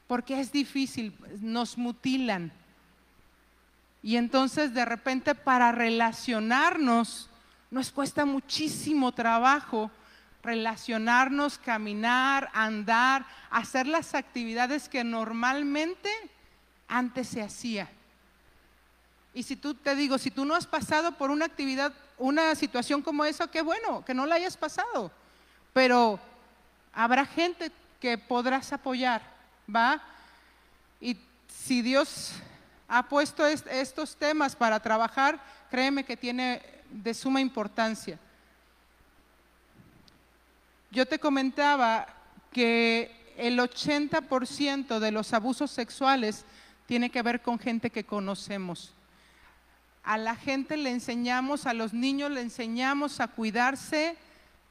porque 0.07 0.41
es 0.41 0.53
difícil, 0.53 1.15
nos 1.41 1.77
mutilan. 1.77 2.53
Y 4.03 4.17
entonces 4.17 4.75
de 4.75 4.85
repente 4.85 5.35
para 5.35 5.73
relacionarnos 5.73 7.29
nos 7.73 7.91
cuesta 7.91 8.25
muchísimo 8.25 9.11
trabajo 9.11 9.91
relacionarnos, 10.45 11.59
caminar, 11.59 12.49
andar, 12.53 13.27
hacer 13.51 13.89
las 13.89 14.15
actividades 14.15 14.89
que 14.89 15.03
normalmente 15.03 16.09
antes 16.87 17.27
se 17.27 17.43
hacía. 17.43 17.91
Y 19.35 19.43
si 19.43 19.57
tú 19.57 19.75
te 19.75 19.97
digo, 19.97 20.19
si 20.19 20.31
tú 20.31 20.45
no 20.45 20.55
has 20.55 20.69
pasado 20.69 21.13
por 21.13 21.33
una 21.33 21.47
actividad, 21.47 21.93
una 22.19 22.55
situación 22.55 23.03
como 23.03 23.25
esa, 23.25 23.51
qué 23.51 23.63
bueno 23.63 24.05
que 24.05 24.15
no 24.15 24.27
la 24.27 24.37
hayas 24.37 24.57
pasado 24.57 25.11
pero 25.73 26.21
habrá 26.93 27.25
gente 27.25 27.73
que 28.01 28.19
podrás 28.19 28.73
apoyar, 28.73 29.23
¿va? 29.75 30.03
Y 31.01 31.17
si 31.49 31.83
Dios 31.83 32.33
ha 32.89 33.09
puesto 33.09 33.47
estos 33.47 34.17
temas 34.17 34.55
para 34.55 34.81
trabajar, 34.81 35.41
créeme 35.71 36.05
que 36.05 36.17
tiene 36.17 36.63
de 36.93 37.15
suma 37.15 37.41
importancia. 37.41 38.19
Yo 40.91 41.07
te 41.07 41.19
comentaba 41.19 42.07
que 42.53 43.35
el 43.37 43.59
80% 43.59 44.99
de 44.99 45.11
los 45.11 45.33
abusos 45.33 45.71
sexuales 45.71 46.45
tiene 46.87 47.11
que 47.11 47.23
ver 47.23 47.41
con 47.41 47.59
gente 47.59 47.91
que 47.91 48.05
conocemos. 48.05 48.93
A 50.05 50.19
la 50.19 50.37
gente 50.37 50.77
le 50.77 50.91
enseñamos, 50.91 51.67
a 51.67 51.75
los 51.75 51.95
niños 51.95 52.31
le 52.31 52.43
enseñamos 52.43 53.21
a 53.21 53.29
cuidarse 53.29 54.17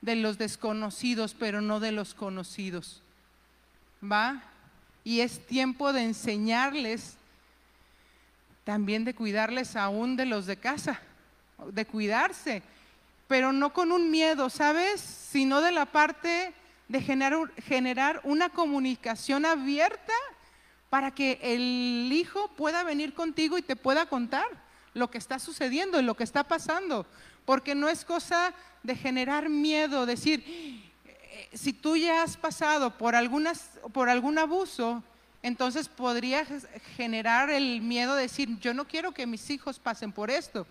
de 0.02 0.16
los 0.16 0.38
desconocidos, 0.38 1.36
pero 1.38 1.62
no 1.62 1.80
de 1.80 1.92
los 1.92 2.14
conocidos. 2.14 3.02
¿Va? 4.04 4.44
Y 5.04 5.22
es 5.22 5.46
tiempo 5.48 5.94
de 5.94 6.04
enseñarles, 6.04 7.16
también 8.64 9.06
de 9.06 9.16
cuidarles 9.16 9.76
aún 9.76 10.16
de 10.16 10.26
los 10.26 10.46
de 10.46 10.58
casa, 10.58 11.02
de 11.68 11.86
cuidarse, 11.86 12.64
pero 13.28 13.54
no 13.54 13.74
con 13.74 13.92
un 13.92 14.12
miedo, 14.12 14.50
¿sabes? 14.50 15.00
Sino 15.00 15.62
de 15.62 15.72
la 15.72 15.86
parte 15.86 16.54
de 16.88 17.02
generar, 17.02 17.50
generar 17.64 18.20
una 18.24 18.50
comunicación 18.50 19.46
abierta 19.46 20.14
para 20.90 21.12
que 21.12 21.40
el 21.42 22.12
hijo 22.12 22.50
pueda 22.58 22.84
venir 22.84 23.14
contigo 23.14 23.58
y 23.58 23.62
te 23.62 23.78
pueda 23.78 24.06
contar 24.08 24.46
lo 24.94 25.10
que 25.10 25.18
está 25.18 25.40
sucediendo 25.40 26.00
y 26.00 26.04
lo 26.04 26.16
que 26.16 26.26
está 26.26 26.44
pasando. 26.44 27.06
Porque 27.46 27.76
no 27.76 27.88
es 27.88 28.04
cosa 28.04 28.54
de 28.84 28.96
generar 28.96 29.48
miedo, 29.48 30.06
decir, 30.06 30.44
eh, 31.06 31.50
si 31.54 31.72
tú 31.72 31.96
ya 31.96 32.24
has 32.24 32.36
pasado 32.36 32.98
por, 32.98 33.16
algunas, 33.16 33.80
por 33.94 34.10
algún 34.10 34.38
abuso, 34.38 35.02
entonces 35.42 35.88
podría 35.88 36.46
generar 36.98 37.50
el 37.50 37.82
miedo 37.82 38.16
de 38.16 38.24
decir, 38.24 38.60
yo 38.60 38.74
no 38.74 38.86
quiero 38.86 39.14
que 39.14 39.26
mis 39.26 39.50
hijos 39.50 39.80
pasen 39.80 40.12
por 40.12 40.30
esto 40.30 40.68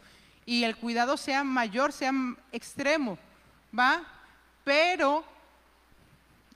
y 0.46 0.64
el 0.64 0.76
cuidado 0.76 1.16
sea 1.16 1.44
mayor, 1.44 1.92
sea 1.92 2.12
extremo, 2.52 3.18
¿va? 3.76 4.02
Pero 4.64 5.24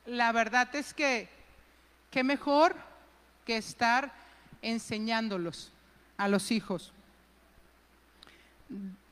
la 0.06 0.32
verdad 0.32 0.74
es 0.74 0.92
que, 0.92 1.28
qué 2.10 2.24
mejor 2.24 2.76
que 3.44 3.56
estar 3.56 4.12
enseñándolos 4.62 5.70
a 6.16 6.28
los 6.28 6.50
hijos. 6.50 6.92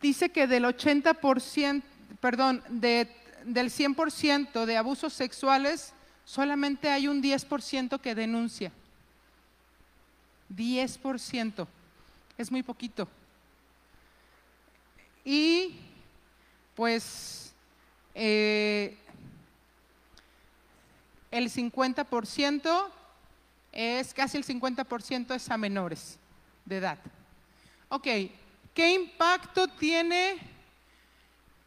Dice 0.00 0.30
que 0.30 0.46
del 0.46 0.64
80%, 0.64 1.82
perdón, 2.20 2.62
del 2.68 3.08
100% 3.44 4.64
de 4.64 4.76
abusos 4.76 5.12
sexuales, 5.12 5.92
solamente 6.24 6.90
hay 6.90 7.08
un 7.08 7.22
10% 7.22 8.00
que 8.00 8.14
denuncia. 8.14 8.72
10%. 10.54 11.66
Es 12.38 12.50
muy 12.50 12.62
poquito. 12.62 13.08
Y 15.24 15.78
pues 16.74 17.52
eh, 18.14 18.96
el 21.30 21.50
50% 21.50 22.88
es, 23.72 24.12
casi 24.14 24.36
el 24.36 24.44
50% 24.44 25.34
es 25.34 25.50
a 25.50 25.56
menores 25.56 26.18
de 26.64 26.76
edad. 26.78 26.98
Ok, 27.88 28.06
¿qué 28.74 28.94
impacto 28.94 29.68
tiene 29.68 30.38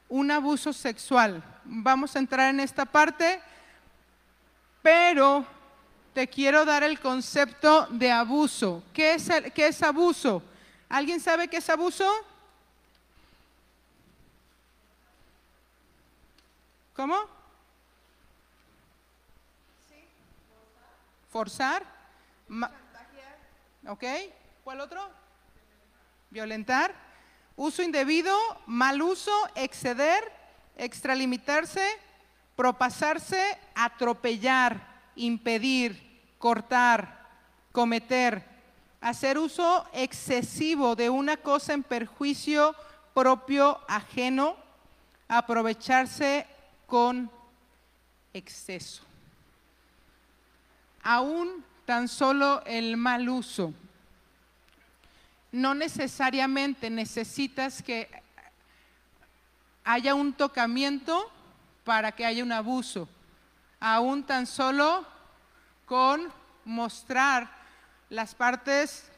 un 0.09 0.29
abuso 0.31 0.73
sexual? 0.73 1.43
Vamos 1.63 2.15
a 2.15 2.19
entrar 2.19 2.53
en 2.53 2.59
esta 2.59 2.85
parte, 2.85 3.41
pero 4.81 5.45
te 6.13 6.27
quiero 6.27 6.63
dar 6.63 6.83
el 6.83 6.99
concepto 6.99 7.87
de 7.87 8.11
abuso. 8.11 8.83
¿Qué 8.93 9.13
es, 9.13 9.29
qué 9.53 9.67
es 9.67 9.81
abuso? 9.81 10.43
¿Alguien 10.87 11.19
sabe 11.19 11.47
qué 11.47 11.57
es 11.57 11.69
abuso? 11.69 12.05
¿Cómo? 16.95 17.17
Forzar. 21.29 21.83
¿Ok? 23.87 24.03
¿Cuál 24.63 24.79
otro? 24.79 25.09
Violentar. 26.29 26.95
Uso 27.57 27.83
indebido, 27.83 28.33
mal 28.65 29.01
uso, 29.01 29.31
exceder, 29.55 30.31
extralimitarse, 30.77 31.85
propasarse, 32.55 33.59
atropellar, 33.75 35.01
impedir, 35.15 36.21
cortar, 36.37 37.27
cometer, 37.73 38.45
hacer 39.01 39.37
uso 39.37 39.85
excesivo 39.91 40.95
de 40.95 41.09
una 41.09 41.37
cosa 41.37 41.73
en 41.73 41.83
perjuicio 41.83 42.73
propio 43.13 43.79
ajeno, 43.87 44.55
aprovecharse 45.27 46.47
con 46.87 47.29
exceso 48.33 49.03
aún 51.05 51.63
tan 51.85 52.07
solo 52.07 52.63
el 52.65 52.97
mal 52.97 53.29
uso. 53.29 53.73
No 55.51 55.73
necesariamente 55.75 56.89
necesitas 56.89 57.81
que 57.81 58.09
haya 59.85 60.15
un 60.15 60.33
tocamiento 60.33 61.31
para 61.85 62.11
que 62.11 62.25
haya 62.25 62.43
un 62.43 62.51
abuso. 62.51 63.07
Aún 63.79 64.23
tan 64.23 64.47
solo 64.47 65.05
con 65.85 66.33
mostrar 66.65 67.51
las 68.09 68.33
partes 68.33 69.11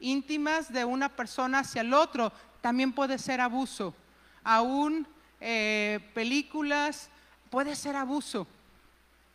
íntimas 0.00 0.72
de 0.72 0.84
una 0.84 1.08
persona 1.08 1.60
hacia 1.60 1.82
el 1.82 1.94
otro, 1.94 2.32
también 2.60 2.92
puede 2.92 3.16
ser 3.16 3.40
abuso. 3.40 3.94
Aún 4.42 5.06
eh, 5.44 5.98
películas, 6.14 7.10
puede 7.50 7.74
ser 7.74 7.96
abuso. 7.96 8.46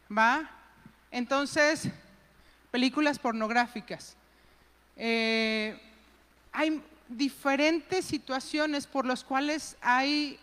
¿Va? 0.10 0.50
Entonces, 1.12 1.90
películas 2.72 3.20
pornográficas. 3.20 4.16
Eh, 4.96 5.80
hay 6.54 6.82
diferentes 7.10 8.06
situaciones 8.06 8.88
por 8.88 9.06
las 9.06 9.24
cuales 9.24 9.76
hay 9.82 10.40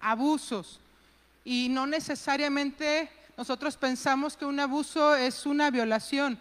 abusos 0.00 0.80
y 1.44 1.68
no 1.70 1.86
necesariamente 1.86 3.10
nosotros 3.36 3.76
pensamos 3.76 4.36
que 4.36 4.44
un 4.44 4.60
abuso 4.60 5.14
es 5.14 5.46
una 5.46 5.70
violación 5.70 6.38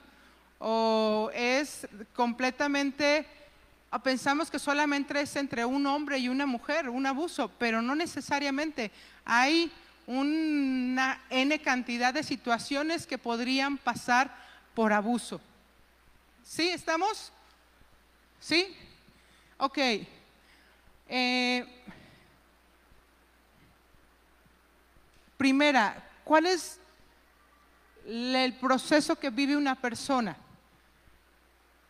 o 0.59 1.29
es 1.33 1.87
completamente, 2.15 3.25
pensamos 4.01 4.49
que 4.49 4.57
solamente 4.57 5.19
es 5.19 5.35
entre 5.35 5.65
un 5.65 5.85
hombre 5.85 6.17
y 6.17 6.29
una 6.29 6.45
mujer, 6.45 6.89
un 6.89 7.05
abuso, 7.05 7.51
pero 7.59 7.81
no 7.81 7.95
necesariamente. 7.95 8.91
Hay 9.25 9.71
una 10.07 11.21
N 11.29 11.59
cantidad 11.61 12.13
de 12.13 12.23
situaciones 12.23 13.05
que 13.05 13.17
podrían 13.17 13.77
pasar 13.77 14.35
por 14.73 14.93
abuso. 14.93 15.39
¿Sí? 16.43 16.69
¿Estamos? 16.69 17.31
¿Sí? 18.39 18.75
Ok. 19.57 19.77
Eh, 21.07 21.65
primera, 25.37 26.03
¿cuál 26.23 26.47
es 26.47 26.79
el 28.05 28.53
proceso 28.55 29.15
que 29.17 29.29
vive 29.29 29.55
una 29.55 29.75
persona? 29.75 30.35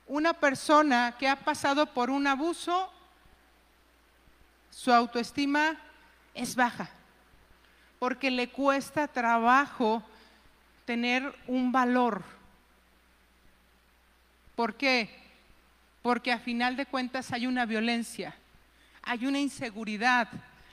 Una 0.08 0.34
persona 0.34 1.16
que 1.18 1.28
ha 1.28 1.36
pasado 1.36 1.86
por 1.86 2.10
un 2.10 2.28
abuso, 2.28 2.92
su 4.70 4.92
autoestima 4.92 5.78
es 6.34 6.56
baja 6.56 6.90
porque 8.04 8.30
le 8.30 8.50
cuesta 8.50 9.08
trabajo 9.08 10.04
tener 10.84 11.34
un 11.48 11.72
valor. 11.72 12.22
¿Por 14.58 14.76
qué? 14.76 15.10
Porque 16.02 16.34
a 16.34 16.40
final 16.40 16.76
de 16.76 16.86
cuentas 16.86 17.32
hay 17.32 17.48
una 17.48 17.66
violencia, 17.66 18.36
hay 19.04 19.26
una 19.26 19.40
inseguridad, 19.40 20.28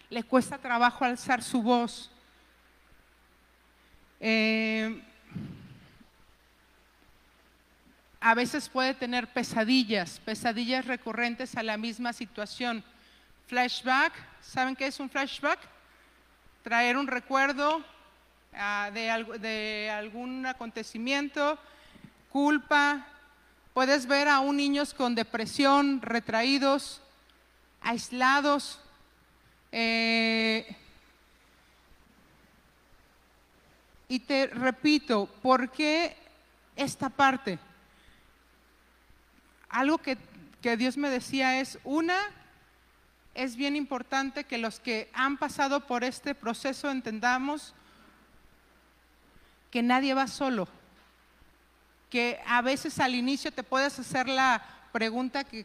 le 0.09 0.25
cuesta 0.25 0.59
trabajo 0.59 1.05
alzar 1.05 1.41
su 1.41 1.63
voz. 1.63 2.11
Eh, 4.19 5.01
a 8.31 8.35
veces 8.35 8.69
puede 8.69 8.95
tener 8.95 9.27
pesadillas, 9.27 10.21
pesadillas 10.25 10.85
recurrentes 10.85 11.57
a 11.57 11.65
la 11.65 11.77
misma 11.77 12.13
situación. 12.13 12.85
Flashback, 13.49 14.13
¿saben 14.41 14.77
qué 14.77 14.87
es 14.87 15.01
un 15.01 15.11
flashback? 15.11 15.59
traer 16.63 16.97
un 16.97 17.09
recuerdo 17.09 17.83
ah, 18.55 18.93
de, 18.95 19.39
de 19.41 19.91
algún 19.91 20.47
acontecimiento, 20.47 21.59
culpa. 22.31 23.05
Puedes 23.75 24.07
ver 24.07 24.29
a 24.29 24.39
un 24.39 24.59
niños 24.59 24.95
con 24.95 25.17
depresión, 25.17 26.01
retraídos, 26.01 27.03
aislados. 27.81 28.79
Eh, 29.73 30.77
y 34.07 34.21
te 34.21 34.47
repito, 34.47 35.27
¿por 35.43 35.69
qué 35.73 36.17
esta 36.77 37.09
parte? 37.09 37.59
Algo 39.71 39.99
que, 39.99 40.19
que 40.61 40.77
Dios 40.77 40.97
me 40.97 41.09
decía 41.09 41.61
es, 41.61 41.79
una, 41.85 42.19
es 43.35 43.57
bien 43.57 43.77
importante 43.77 44.45
que 44.45 44.59
los 44.59 44.81
que 44.81 45.09
han 45.15 45.39
pasado 45.39 45.87
por 45.87 46.05
este 46.05 46.35
proceso 46.35 46.91
entendamos 46.91 47.75
que 49.71 49.83
nadie 49.83 50.15
va 50.15 50.27
solo, 50.27 50.69
que 52.11 52.41
a 52.47 52.61
veces 52.61 52.99
al 52.99 53.15
inicio 53.15 53.53
te 53.53 53.63
puedes 53.63 53.99
hacer 53.99 54.29
la 54.29 54.63
pregunta 54.93 55.45
que, 55.45 55.65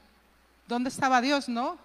¿dónde 0.67 0.89
estaba 0.89 1.21
Dios, 1.21 1.49
no? 1.49 1.77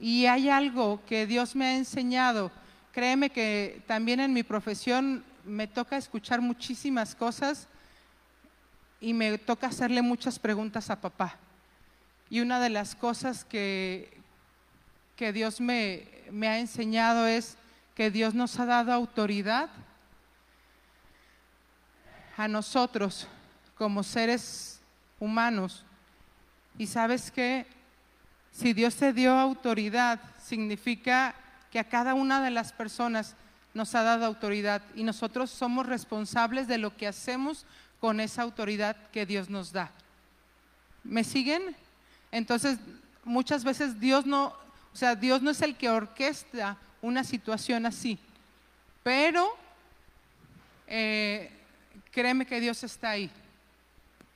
Y 0.00 0.26
hay 0.26 0.50
algo 0.50 1.00
que 1.06 1.26
Dios 1.26 1.54
me 1.54 1.66
ha 1.66 1.76
enseñado. 1.76 2.50
Créeme 2.92 3.30
que 3.30 3.82
también 3.86 4.20
en 4.20 4.32
mi 4.32 4.42
profesión 4.42 5.24
me 5.44 5.68
toca 5.68 5.96
escuchar 5.96 6.40
muchísimas 6.40 7.14
cosas 7.14 7.68
y 9.00 9.14
me 9.14 9.38
toca 9.38 9.68
hacerle 9.68 10.02
muchas 10.02 10.38
preguntas 10.38 10.90
a 10.90 11.00
papá. 11.00 11.36
Y 12.30 12.40
una 12.40 12.60
de 12.60 12.70
las 12.70 12.94
cosas 12.94 13.44
que, 13.44 14.20
que 15.14 15.32
Dios 15.32 15.60
me, 15.60 16.08
me 16.30 16.48
ha 16.48 16.58
enseñado 16.58 17.26
es 17.26 17.56
que 17.94 18.10
Dios 18.10 18.34
nos 18.34 18.58
ha 18.58 18.66
dado 18.66 18.92
autoridad 18.92 19.70
a 22.36 22.48
nosotros 22.48 23.26
como 23.76 24.02
seres 24.02 24.80
humanos. 25.18 25.84
Y 26.78 26.86
sabes 26.86 27.30
que 27.30 27.66
si 28.52 28.72
Dios 28.72 28.96
te 28.96 29.12
dio 29.12 29.32
autoridad, 29.32 30.20
significa 30.42 31.34
que 31.70 31.78
a 31.78 31.88
cada 31.88 32.14
una 32.14 32.42
de 32.42 32.50
las 32.50 32.72
personas 32.72 33.36
nos 33.74 33.94
ha 33.94 34.02
dado 34.02 34.24
autoridad 34.24 34.82
y 34.94 35.04
nosotros 35.04 35.50
somos 35.50 35.86
responsables 35.86 36.66
de 36.66 36.78
lo 36.78 36.96
que 36.96 37.06
hacemos 37.06 37.66
con 38.00 38.20
esa 38.20 38.42
autoridad 38.42 38.96
que 39.10 39.26
Dios 39.26 39.48
nos 39.48 39.72
da. 39.72 39.90
¿Me 41.04 41.24
siguen? 41.24 41.76
Entonces, 42.30 42.78
muchas 43.24 43.64
veces 43.64 43.98
Dios 44.00 44.26
no, 44.26 44.46
o 44.92 44.96
sea, 44.96 45.14
Dios 45.14 45.42
no 45.42 45.50
es 45.50 45.62
el 45.62 45.76
que 45.76 45.88
orquesta 45.88 46.76
una 47.02 47.24
situación 47.24 47.86
así, 47.86 48.18
pero 49.02 49.56
eh, 50.86 51.50
créeme 52.10 52.46
que 52.46 52.60
Dios 52.60 52.82
está 52.84 53.10
ahí. 53.10 53.30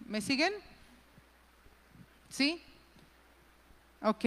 ¿Me 0.06 0.20
siguen? 0.20 0.52
¿Sí? 2.28 2.62
Ok. 4.02 4.24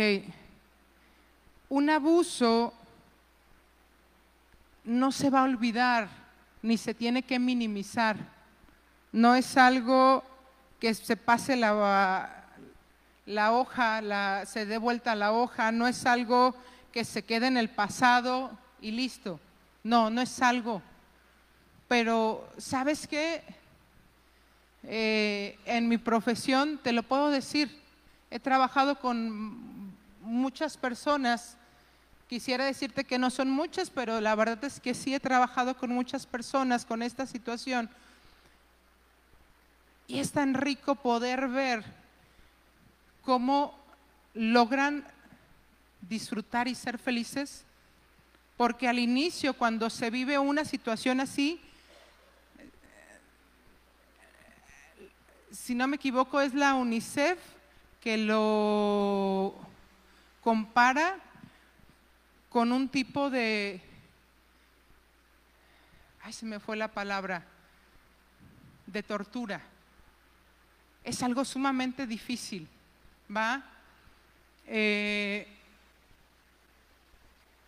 Un 1.69 1.89
abuso 1.89 2.73
no 4.83 5.11
se 5.11 5.29
va 5.29 5.41
a 5.41 5.43
olvidar 5.43 6.09
ni 6.61 6.77
se 6.77 6.93
tiene 6.93 7.23
que 7.23 7.39
minimizar. 7.39 8.17
No 9.13 9.35
es 9.35 9.55
algo 9.55 10.21
que 10.81 10.93
se 10.93 11.15
pase 11.15 11.55
la, 11.55 11.71
hoja, 13.53 14.01
la, 14.01 14.45
se 14.45 14.65
dé 14.65 14.77
vuelta 14.77 15.15
la 15.15 15.31
hoja, 15.31 15.71
no 15.71 15.87
es 15.87 16.05
algo 16.05 16.53
que 16.91 17.05
se 17.05 17.23
quede 17.23 17.47
en 17.47 17.55
el 17.55 17.69
pasado 17.69 18.51
y 18.81 18.91
listo. 18.91 19.39
No, 19.83 20.09
no 20.09 20.21
es 20.21 20.41
algo. 20.41 20.81
Pero, 21.87 22.45
¿sabes 22.57 23.07
qué? 23.07 23.41
Eh, 24.83 25.57
en 25.65 25.87
mi 25.87 25.97
profesión, 25.97 26.77
te 26.83 26.91
lo 26.91 27.03
puedo 27.03 27.29
decir, 27.29 27.81
he 28.29 28.39
trabajado 28.39 28.99
con 28.99 29.93
muchas 30.21 30.75
personas 30.75 31.55
Quisiera 32.33 32.65
decirte 32.65 33.03
que 33.03 33.19
no 33.19 33.29
son 33.29 33.51
muchas, 33.51 33.91
pero 33.91 34.19
la 34.19 34.33
verdad 34.33 34.63
es 34.63 34.79
que 34.79 34.95
sí 34.95 35.13
he 35.13 35.19
trabajado 35.19 35.77
con 35.77 35.91
muchas 35.91 36.25
personas 36.25 36.83
con 36.83 37.03
esta 37.03 37.27
situación. 37.27 37.91
Y 40.07 40.19
es 40.19 40.31
tan 40.31 40.53
rico 40.53 40.95
poder 40.95 41.47
ver 41.47 41.83
cómo 43.23 43.77
logran 44.33 45.05
disfrutar 46.01 46.67
y 46.67 46.75
ser 46.75 46.97
felices, 46.97 47.63
porque 48.57 48.87
al 48.87 48.99
inicio, 48.99 49.53
cuando 49.53 49.89
se 49.89 50.09
vive 50.09 50.37
una 50.37 50.65
situación 50.65 51.19
así, 51.19 51.59
si 55.51 55.75
no 55.75 55.87
me 55.87 55.95
equivoco, 55.95 56.41
es 56.41 56.53
la 56.53 56.73
UNICEF 56.75 57.39
que 58.01 58.17
lo 58.17 59.55
compara 60.41 61.17
con 62.49 62.71
un 62.71 62.89
tipo 62.89 63.29
de, 63.29 63.81
ay, 66.21 66.33
se 66.33 66.45
me 66.45 66.59
fue 66.59 66.75
la 66.75 66.89
palabra, 66.89 67.45
de 68.85 69.01
tortura. 69.03 69.61
Es 71.03 71.21
algo 71.23 71.43
sumamente 71.43 72.07
difícil, 72.07 72.67
¿va? 73.35 73.63
Eh, 74.67 75.47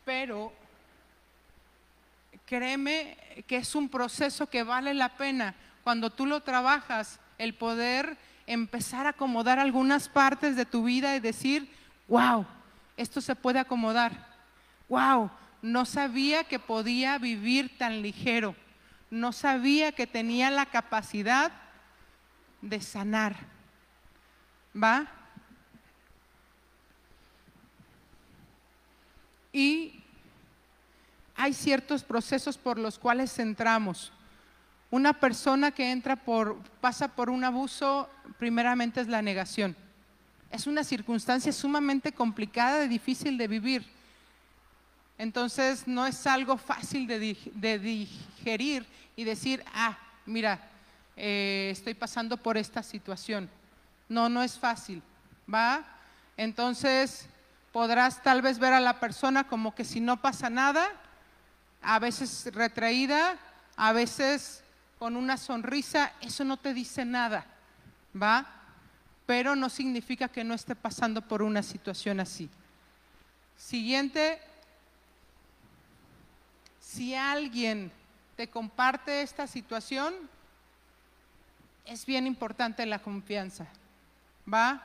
pero 0.06 0.54
créeme 2.45 3.17
que 3.48 3.58
es 3.58 3.76
un 3.76 3.89
proceso 3.89 4.48
que 4.48 4.63
vale 4.63 4.93
la 4.93 5.10
pena. 5.17 5.56
Cuando 5.84 6.10
tú 6.10 6.26
lo 6.26 6.41
trabajas, 6.41 7.19
el 7.38 7.54
poder 7.54 8.17
empezar 8.48 9.08
a 9.08 9.10
acomodar 9.10 9.60
algunas 9.60 10.08
partes 10.08 10.56
de 10.56 10.65
tu 10.65 10.84
vida 10.84 11.15
y 11.15 11.19
decir, 11.19 11.69
wow, 12.08 12.45
esto 12.95 13.21
se 13.21 13.36
puede 13.36 13.60
acomodar. 13.60 14.28
Wow, 14.88 15.32
no 15.62 15.86
sabía 15.86 16.43
que 16.43 16.60
podía 16.60 17.17
vivir 17.17 17.78
tan 17.78 18.02
ligero, 18.02 18.56
no 19.10 19.32
sabía 19.32 19.91
que 19.91 20.06
tenía 20.06 20.52
la 20.52 20.67
capacidad 20.67 21.52
de 22.69 22.82
sanar. 22.82 23.36
¿Va? 24.75 25.08
Y 29.54 30.04
hay 31.36 31.54
ciertos 31.54 32.04
procesos 32.04 32.58
por 32.58 32.78
los 32.78 32.99
cuales 32.99 33.39
entramos. 33.39 34.12
Una 34.91 35.13
persona 35.13 35.71
que 35.71 35.91
entra 35.91 36.15
por, 36.15 36.58
pasa 36.82 37.08
por 37.08 37.30
un 37.30 37.43
abuso, 37.43 38.10
primeramente 38.38 39.01
es 39.01 39.08
la 39.08 39.21
negación. 39.21 39.75
Es 40.51 40.67
una 40.67 40.84
circunstancia 40.84 41.51
sumamente 41.51 42.12
complicada 42.12 42.86
y 42.86 42.88
difícil 42.88 43.38
de 43.38 43.47
vivir. 43.47 43.86
Entonces 45.17 45.88
no 45.88 46.06
es 46.06 46.28
algo 46.28 46.58
fácil 46.58 47.08
de, 47.08 47.80
digerir 47.80 48.86
y 49.15 49.23
decir, 49.23 49.63
ah, 49.73 49.97
mira, 50.25 50.60
eh, 51.17 51.69
estoy 51.71 51.93
pasando 51.93 52.38
por 52.38 52.58
esta 52.58 52.84
situación. 52.84 53.49
No, 54.10 54.30
no 54.30 54.43
es 54.43 54.58
fácil, 54.58 55.01
¿va? 55.51 55.84
Entonces 56.38 57.28
podrás 57.71 58.21
tal 58.23 58.41
vez 58.41 58.60
ver 58.60 58.73
a 58.73 58.80
la 58.80 58.99
persona 58.99 59.47
como 59.47 59.75
que 59.75 59.84
si 59.84 59.99
no 59.99 60.21
pasa 60.21 60.49
nada, 60.49 60.88
a 61.82 61.99
veces 61.99 62.49
retraída, 62.54 63.38
a 63.75 63.93
veces 63.93 64.63
con 64.99 65.15
una 65.15 65.38
sonrisa, 65.38 66.13
eso 66.21 66.43
no 66.43 66.58
te 66.58 66.73
dice 66.73 67.06
nada, 67.06 67.45
¿va? 68.19 68.45
Pero 69.25 69.56
no 69.56 69.69
significa 69.69 70.28
que 70.28 70.43
no 70.43 70.54
esté 70.54 70.75
pasando 70.75 71.21
por 71.21 71.41
una 71.41 71.63
situación 71.63 72.19
así. 72.19 72.49
Siguiente, 73.58 74.39
si 76.80 77.15
alguien 77.15 77.91
te 78.36 78.49
comparte 78.49 79.21
esta 79.21 79.47
situación, 79.47 80.13
es 81.86 82.06
bien 82.06 82.28
importante 82.28 82.86
la 82.86 83.00
confianza. 83.00 83.67
¿Va? 84.52 84.82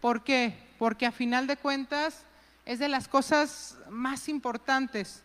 ¿Por 0.00 0.22
qué? 0.22 0.54
Porque 0.78 1.06
a 1.06 1.12
final 1.12 1.46
de 1.46 1.56
cuentas 1.56 2.24
es 2.64 2.78
de 2.78 2.88
las 2.88 3.08
cosas 3.08 3.76
más 3.88 4.28
importantes. 4.28 5.22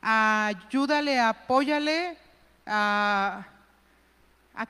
Ayúdale, 0.00 1.20
apóyale 1.20 2.16
a, 2.66 3.46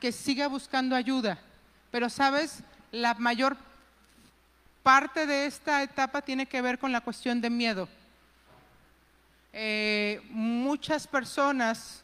que 0.00 0.12
siga 0.12 0.46
buscando 0.48 0.94
ayuda. 0.94 1.38
Pero 1.90 2.08
sabes, 2.08 2.62
la 2.90 3.14
mayor 3.14 3.56
parte 4.82 5.26
de 5.26 5.46
esta 5.46 5.82
etapa 5.82 6.22
tiene 6.22 6.46
que 6.46 6.62
ver 6.62 6.78
con 6.78 6.92
la 6.92 7.00
cuestión 7.00 7.40
de 7.40 7.50
miedo. 7.50 7.88
Eh, 9.52 10.20
muchas 10.30 11.06
personas 11.06 12.02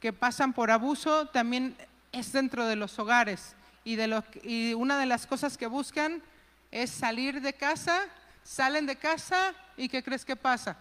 que 0.00 0.12
pasan 0.12 0.52
por 0.52 0.70
abuso 0.70 1.26
también 1.26 1.76
es 2.12 2.32
dentro 2.32 2.66
de 2.66 2.76
los 2.76 2.98
hogares 2.98 3.54
y, 3.84 3.96
de 3.96 4.22
y 4.42 4.74
una 4.74 4.98
de 4.98 5.06
las 5.06 5.26
cosas 5.26 5.56
que 5.56 5.66
buscan 5.66 6.22
es 6.70 6.90
salir 6.90 7.40
de 7.40 7.52
casa, 7.52 8.06
salen 8.42 8.86
de 8.86 8.96
casa 8.96 9.54
y 9.76 9.88
¿qué 9.88 10.02
crees 10.02 10.24
que 10.24 10.36
pasa? 10.36 10.76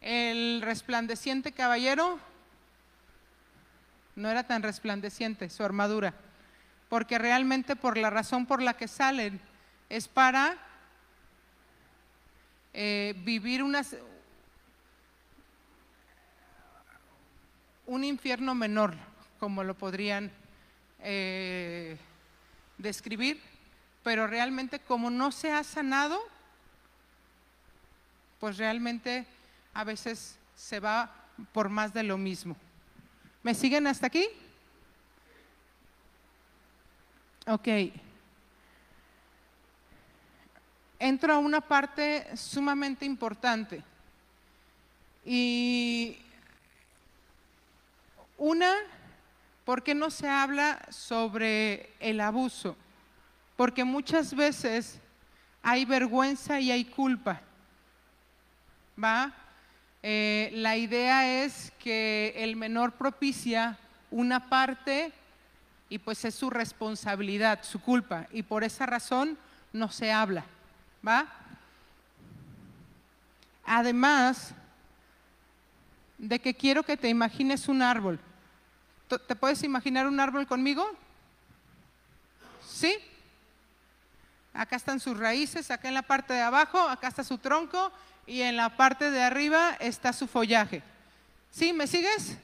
El 0.00 0.62
resplandeciente 0.62 1.52
caballero 1.52 2.18
no 4.16 4.28
era 4.28 4.44
tan 4.46 4.62
resplandeciente 4.62 5.50
su 5.50 5.62
armadura, 5.62 6.14
porque 6.88 7.18
realmente 7.18 7.76
por 7.76 7.96
la 7.96 8.10
razón 8.10 8.46
por 8.46 8.62
la 8.62 8.76
que 8.76 8.88
salen 8.88 9.40
es 9.88 10.08
para 10.08 10.56
eh, 12.72 13.14
vivir 13.24 13.62
un 17.90 18.04
infierno 18.04 18.54
menor, 18.54 18.94
como 19.40 19.64
lo 19.64 19.74
podrían 19.74 20.30
eh, 21.00 21.96
describir, 22.78 23.40
pero 24.04 24.28
realmente 24.28 24.78
como 24.78 25.10
no 25.10 25.32
se 25.32 25.50
ha 25.50 25.64
sanado, 25.64 26.20
pues 28.38 28.58
realmente 28.58 29.26
a 29.74 29.82
veces 29.82 30.38
se 30.54 30.78
va 30.78 31.12
por 31.52 31.68
más 31.68 31.92
de 31.92 32.04
lo 32.04 32.16
mismo. 32.16 32.56
¿Me 33.42 33.54
siguen 33.54 33.88
hasta 33.88 34.06
aquí? 34.06 34.24
Ok. 37.48 37.68
Entro 41.00 41.32
a 41.34 41.38
una 41.38 41.60
parte 41.60 42.36
sumamente 42.36 43.04
importante. 43.04 43.82
Y 45.24 46.18
una, 48.40 48.72
¿por 49.66 49.82
qué 49.82 49.94
no 49.94 50.10
se 50.10 50.26
habla 50.26 50.80
sobre 50.88 51.90
el 52.00 52.20
abuso? 52.20 52.74
Porque 53.54 53.84
muchas 53.84 54.34
veces 54.34 54.98
hay 55.62 55.84
vergüenza 55.84 56.58
y 56.58 56.70
hay 56.70 56.86
culpa. 56.86 57.42
¿Va? 59.02 59.34
Eh, 60.02 60.50
la 60.54 60.78
idea 60.78 61.44
es 61.44 61.70
que 61.78 62.32
el 62.34 62.56
menor 62.56 62.92
propicia 62.92 63.78
una 64.10 64.48
parte 64.48 65.12
y 65.90 65.98
pues 65.98 66.24
es 66.24 66.34
su 66.34 66.48
responsabilidad, 66.48 67.62
su 67.62 67.78
culpa, 67.78 68.26
y 68.32 68.42
por 68.42 68.64
esa 68.64 68.86
razón 68.86 69.36
no 69.72 69.90
se 69.90 70.12
habla, 70.12 70.44
¿va? 71.06 71.26
Además 73.66 74.54
de 76.16 76.38
que 76.38 76.54
quiero 76.54 76.82
que 76.84 76.96
te 76.96 77.08
imagines 77.08 77.68
un 77.68 77.82
árbol. 77.82 78.18
¿Te 79.18 79.34
puedes 79.34 79.62
imaginar 79.62 80.06
un 80.06 80.20
árbol 80.20 80.46
conmigo? 80.46 80.88
¿Sí? 82.64 82.96
Acá 84.52 84.76
están 84.76 85.00
sus 85.00 85.18
raíces, 85.18 85.70
acá 85.70 85.88
en 85.88 85.94
la 85.94 86.02
parte 86.02 86.32
de 86.34 86.42
abajo, 86.42 86.78
acá 86.78 87.08
está 87.08 87.24
su 87.24 87.38
tronco 87.38 87.92
y 88.26 88.42
en 88.42 88.56
la 88.56 88.76
parte 88.76 89.10
de 89.10 89.22
arriba 89.22 89.76
está 89.80 90.12
su 90.12 90.26
follaje. 90.26 90.82
¿Sí? 91.50 91.72
¿Me 91.72 91.86
sigues? 91.86 92.36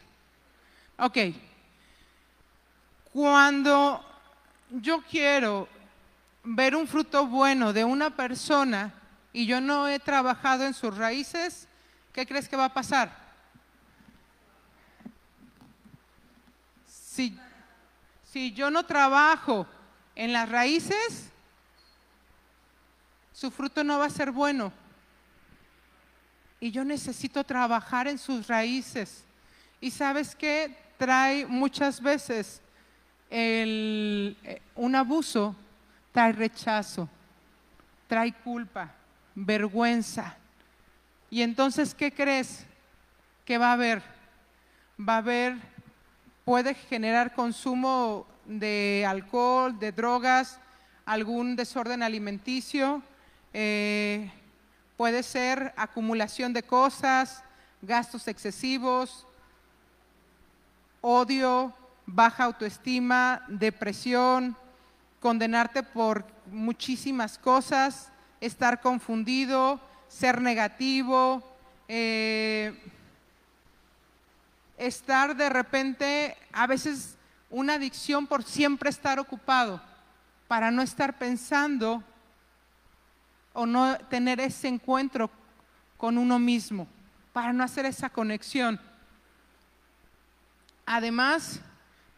Ok. 0.99 1.19
Cuando 3.13 4.05
yo 4.71 5.03
quiero 5.03 5.69
ver 6.43 6.77
un 6.77 6.87
fruto 6.87 7.27
bueno 7.27 7.73
de 7.73 7.85
una 7.85 8.11
persona 8.11 8.93
y 9.33 9.47
yo 9.47 9.61
no 9.61 9.89
he 9.89 9.99
trabajado 9.99 10.65
en 10.65 10.75
sus 10.75 10.97
raíces, 10.97 11.69
¿qué 12.13 12.27
crees 12.27 12.49
que 12.49 12.57
va 12.57 12.67
a 12.67 12.75
pasar? 12.75 13.26
Si, 17.17 17.35
si 18.23 18.53
yo 18.53 18.71
no 18.71 18.85
trabajo 18.85 19.67
en 20.15 20.35
las 20.35 20.47
raíces, 20.51 21.31
su 23.33 23.51
fruto 23.51 23.83
no 23.83 23.99
va 23.99 24.05
a 24.05 24.11
ser 24.11 24.31
bueno. 24.31 24.71
Y 26.61 26.71
yo 26.71 26.85
necesito 26.85 27.43
trabajar 27.43 28.07
en 28.07 28.19
sus 28.19 28.47
raíces. 28.47 29.25
Y 29.81 29.91
sabes 29.91 30.37
qué? 30.37 30.77
Trae 30.99 31.47
muchas 31.47 32.03
veces 32.03 32.61
el, 33.31 34.37
eh, 34.43 34.61
un 34.75 34.95
abuso 34.95 35.57
trae 36.13 36.33
rechazo, 36.33 37.09
trae 38.09 38.33
culpa, 38.33 38.91
vergüenza. 39.35 40.35
Y 41.29 41.43
entonces, 41.43 41.95
¿qué 41.95 42.11
crees 42.13 42.65
que 43.45 43.59
va 43.59 43.69
a 43.69 43.73
haber? 43.75 44.03
Va 44.99 45.15
a 45.15 45.19
haber, 45.19 45.57
puede 46.47 46.75
generar 46.75 47.35
consumo 47.35 48.25
de 48.45 49.05
alcohol, 49.05 49.77
de 49.81 49.91
drogas, 49.91 50.61
algún 51.05 51.57
desorden 51.57 52.05
alimenticio, 52.05 53.03
eh, 53.53 54.31
puede 54.97 55.25
ser 55.25 55.75
acumulación 55.77 56.53
de 56.53 56.63
cosas, 56.63 57.43
gastos 57.83 58.29
excesivos, 58.29 59.27
odio, 61.01 61.75
baja 62.07 62.45
autoestima, 62.45 63.43
depresión, 63.49 64.57
condenarte 65.19 65.83
por 65.83 66.25
muchísimas 66.53 67.39
cosas, 67.39 68.13
estar 68.41 68.81
confundido, 68.81 69.81
ser 70.07 70.41
negativo, 70.41 71.43
eh, 71.89 72.73
estar 74.77 75.37
de 75.37 75.49
repente, 75.49 76.37
a 76.53 76.67
veces 76.67 77.17
una 77.51 77.75
adicción 77.75 78.27
por 78.27 78.43
siempre 78.45 78.91
estar 78.91 79.19
ocupado, 79.19 79.81
para 80.49 80.71
no 80.71 80.83
estar 80.83 81.19
pensando 81.19 82.03
o 83.53 83.67
no 83.67 83.97
tener 84.11 84.41
ese 84.41 84.69
encuentro 84.69 85.31
con 85.97 86.19
uno 86.19 86.39
mismo, 86.39 86.87
para 87.33 87.53
no 87.53 87.65
hacer 87.65 87.87
esa 87.87 88.11
conexión. 88.11 88.81
Además, 90.85 91.61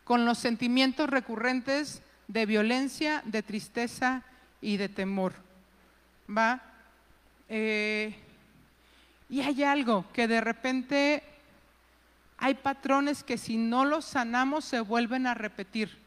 con 0.04 0.24
los 0.24 0.38
sentimientos 0.38 1.08
recurrentes 1.08 2.02
de 2.28 2.46
violencia, 2.46 3.22
de 3.24 3.42
tristeza 3.42 4.22
y 4.60 4.76
de 4.76 4.88
temor. 4.88 5.34
¿Va? 6.28 6.60
Eh, 7.48 8.14
y 9.30 9.40
hay 9.40 9.62
algo 9.62 10.04
que 10.12 10.28
de 10.28 10.40
repente 10.40 11.22
hay 12.38 12.54
patrones 12.54 13.24
que 13.24 13.36
si 13.36 13.56
no 13.56 13.84
los 13.84 14.04
sanamos 14.04 14.64
se 14.64 14.80
vuelven 14.80 15.26
a 15.26 15.34
repetir. 15.34 15.98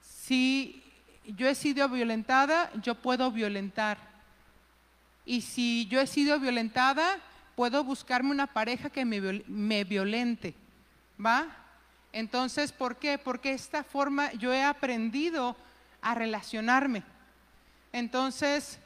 Si 0.00 0.82
yo 1.36 1.46
he 1.46 1.54
sido 1.54 1.88
violentada, 1.90 2.72
yo 2.80 2.94
puedo 2.94 3.30
violentar. 3.30 3.98
Y 5.26 5.42
si 5.42 5.86
yo 5.88 6.00
he 6.00 6.06
sido 6.06 6.40
violentada, 6.40 7.18
puedo 7.54 7.84
buscarme 7.84 8.30
una 8.30 8.46
pareja 8.46 8.88
que 8.88 9.04
me, 9.04 9.20
me 9.46 9.84
violente. 9.84 10.54
¿Va? 11.24 11.46
Entonces, 12.12 12.72
¿por 12.72 12.96
qué? 12.96 13.18
Porque 13.18 13.52
esta 13.52 13.84
forma 13.84 14.32
yo 14.32 14.54
he 14.54 14.62
aprendido 14.62 15.54
a 16.00 16.14
relacionarme. 16.14 17.02
Entonces, 17.92 18.78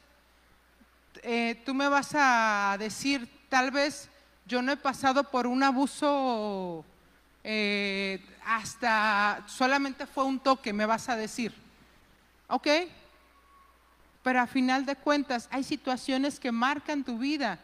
eh, 1.21 1.61
tú 1.65 1.73
me 1.73 1.87
vas 1.87 2.11
a 2.13 2.75
decir, 2.77 3.29
tal 3.47 3.71
vez 3.71 4.09
yo 4.45 4.61
no 4.61 4.71
he 4.71 4.77
pasado 4.77 5.23
por 5.23 5.47
un 5.47 5.63
abuso 5.63 6.85
eh, 7.43 8.19
hasta 8.45 9.43
solamente 9.47 10.05
fue 10.05 10.25
un 10.25 10.39
toque, 10.39 10.73
me 10.73 10.85
vas 10.85 11.09
a 11.09 11.15
decir. 11.15 11.53
¿Ok? 12.47 12.67
Pero 14.21 14.41
a 14.41 14.47
final 14.47 14.85
de 14.85 14.95
cuentas 14.95 15.47
hay 15.51 15.63
situaciones 15.63 16.39
que 16.39 16.51
marcan 16.51 17.03
tu 17.03 17.17
vida. 17.17 17.59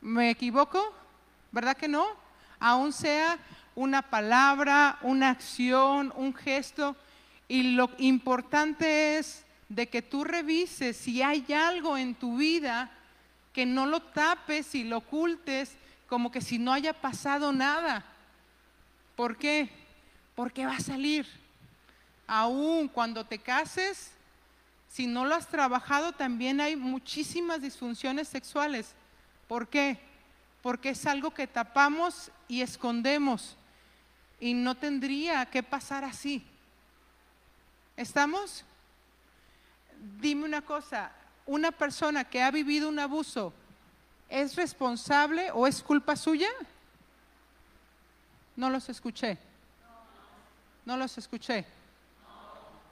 ¿Me 0.00 0.30
equivoco? 0.30 0.94
¿Verdad 1.50 1.76
que 1.76 1.88
no? 1.88 2.06
Aún 2.58 2.92
sea 2.92 3.38
una 3.74 4.02
palabra, 4.02 4.98
una 5.02 5.30
acción, 5.30 6.12
un 6.16 6.34
gesto. 6.34 6.96
Y 7.48 7.74
lo 7.74 7.90
importante 7.98 9.18
es 9.18 9.44
de 9.68 9.88
que 9.88 10.02
tú 10.02 10.24
revises 10.24 10.96
si 10.96 11.22
hay 11.22 11.46
algo 11.52 11.96
en 11.96 12.14
tu 12.14 12.36
vida 12.36 12.90
que 13.52 13.66
no 13.66 13.86
lo 13.86 14.00
tapes 14.00 14.74
y 14.74 14.84
lo 14.84 14.98
ocultes 14.98 15.76
como 16.08 16.30
que 16.30 16.40
si 16.40 16.58
no 16.58 16.72
haya 16.72 16.92
pasado 16.92 17.52
nada. 17.52 18.04
¿Por 19.16 19.36
qué? 19.36 19.70
Porque 20.34 20.66
va 20.66 20.76
a 20.76 20.80
salir. 20.80 21.26
Aún 22.26 22.88
cuando 22.88 23.24
te 23.24 23.38
cases, 23.38 24.12
si 24.88 25.06
no 25.06 25.24
lo 25.24 25.34
has 25.34 25.48
trabajado, 25.48 26.12
también 26.12 26.60
hay 26.60 26.76
muchísimas 26.76 27.62
disfunciones 27.62 28.28
sexuales. 28.28 28.94
¿Por 29.48 29.68
qué? 29.68 29.98
Porque 30.62 30.90
es 30.90 31.06
algo 31.06 31.32
que 31.32 31.46
tapamos 31.46 32.30
y 32.48 32.60
escondemos 32.60 33.56
y 34.38 34.54
no 34.54 34.74
tendría 34.74 35.46
que 35.46 35.62
pasar 35.62 36.04
así. 36.04 36.44
¿Estamos? 37.96 38.64
Dime 40.20 40.44
una 40.44 40.62
cosa, 40.62 41.12
una 41.46 41.72
persona 41.72 42.24
que 42.24 42.42
ha 42.42 42.50
vivido 42.50 42.88
un 42.88 42.98
abuso, 42.98 43.52
¿es 44.28 44.56
responsable 44.56 45.50
o 45.52 45.66
es 45.66 45.82
culpa 45.82 46.16
suya? 46.16 46.48
No 48.56 48.70
los 48.70 48.88
escuché. 48.88 49.38
No 50.84 50.96
los 50.96 51.16
escuché. 51.18 51.64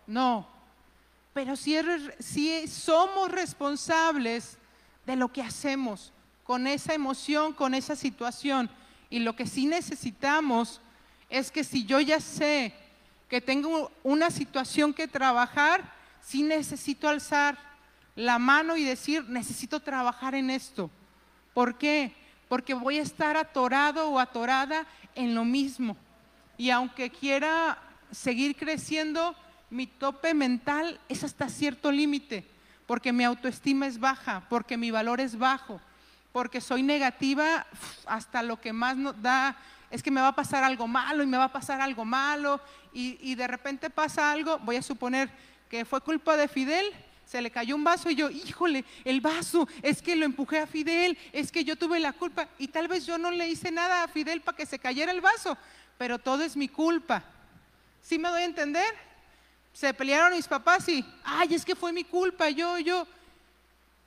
No. 0.06 0.46
Pero 1.32 1.54
si, 1.56 2.68
somos 2.68 3.30
responsables 3.30 4.58
de 5.06 5.16
lo 5.16 5.32
que 5.32 5.42
hacemos 5.42 6.12
con 6.44 6.66
esa 6.66 6.94
emoción, 6.94 7.52
con 7.52 7.74
esa 7.74 7.94
situación, 7.94 8.68
y 9.08 9.20
lo 9.20 9.36
que 9.36 9.46
sí 9.46 9.66
necesitamos 9.66 10.80
es 11.28 11.50
que 11.50 11.62
si 11.62 11.84
yo 11.84 12.00
ya 12.00 12.20
sé 12.20 12.74
que 13.28 13.40
tengo 13.40 13.92
una 14.02 14.30
situación 14.30 14.92
que 14.92 15.06
trabajar, 15.06 15.92
sí 16.20 16.42
necesito 16.42 17.08
alzar 17.08 17.69
la 18.20 18.38
mano 18.38 18.76
y 18.76 18.84
decir, 18.84 19.24
necesito 19.28 19.80
trabajar 19.80 20.34
en 20.34 20.50
esto. 20.50 20.90
¿Por 21.54 21.78
qué? 21.78 22.14
Porque 22.48 22.74
voy 22.74 22.98
a 22.98 23.02
estar 23.02 23.36
atorado 23.36 24.10
o 24.10 24.18
atorada 24.18 24.86
en 25.14 25.34
lo 25.34 25.44
mismo. 25.44 25.96
Y 26.58 26.68
aunque 26.68 27.08
quiera 27.08 27.78
seguir 28.10 28.56
creciendo, 28.56 29.34
mi 29.70 29.86
tope 29.86 30.34
mental 30.34 31.00
es 31.08 31.24
hasta 31.24 31.48
cierto 31.48 31.90
límite, 31.90 32.46
porque 32.86 33.10
mi 33.10 33.24
autoestima 33.24 33.86
es 33.86 33.98
baja, 33.98 34.44
porque 34.50 34.76
mi 34.76 34.90
valor 34.90 35.18
es 35.20 35.38
bajo, 35.38 35.80
porque 36.30 36.60
soy 36.60 36.82
negativa 36.82 37.66
hasta 38.04 38.42
lo 38.42 38.60
que 38.60 38.74
más 38.74 38.98
nos 38.98 39.20
da 39.22 39.56
es 39.90 40.02
que 40.02 40.10
me 40.10 40.20
va 40.20 40.28
a 40.28 40.36
pasar 40.36 40.62
algo 40.62 40.86
malo 40.86 41.22
y 41.22 41.26
me 41.26 41.38
va 41.38 41.44
a 41.44 41.52
pasar 41.52 41.80
algo 41.80 42.04
malo 42.04 42.60
y, 42.92 43.18
y 43.22 43.34
de 43.34 43.46
repente 43.46 43.88
pasa 43.88 44.30
algo, 44.30 44.58
voy 44.58 44.76
a 44.76 44.82
suponer 44.82 45.30
que 45.68 45.84
fue 45.84 46.00
culpa 46.00 46.36
de 46.36 46.48
Fidel, 46.48 46.84
se 47.30 47.40
le 47.40 47.52
cayó 47.52 47.76
un 47.76 47.84
vaso 47.84 48.10
y 48.10 48.16
yo, 48.16 48.28
híjole, 48.28 48.84
el 49.04 49.20
vaso, 49.20 49.68
es 49.82 50.02
que 50.02 50.16
lo 50.16 50.24
empujé 50.24 50.58
a 50.58 50.66
Fidel, 50.66 51.16
es 51.32 51.52
que 51.52 51.62
yo 51.62 51.76
tuve 51.76 52.00
la 52.00 52.12
culpa 52.12 52.48
y 52.58 52.66
tal 52.66 52.88
vez 52.88 53.06
yo 53.06 53.18
no 53.18 53.30
le 53.30 53.48
hice 53.48 53.70
nada 53.70 54.02
a 54.02 54.08
Fidel 54.08 54.40
para 54.40 54.56
que 54.56 54.66
se 54.66 54.80
cayera 54.80 55.12
el 55.12 55.20
vaso, 55.20 55.56
pero 55.96 56.18
todo 56.18 56.42
es 56.42 56.56
mi 56.56 56.66
culpa. 56.66 57.22
¿Sí 58.02 58.18
me 58.18 58.28
doy 58.30 58.42
a 58.42 58.46
entender? 58.46 58.92
Se 59.72 59.94
pelearon 59.94 60.32
mis 60.32 60.48
papás 60.48 60.88
y, 60.88 61.04
ay, 61.22 61.54
es 61.54 61.64
que 61.64 61.76
fue 61.76 61.92
mi 61.92 62.02
culpa, 62.02 62.50
yo, 62.50 62.80
yo. 62.80 63.06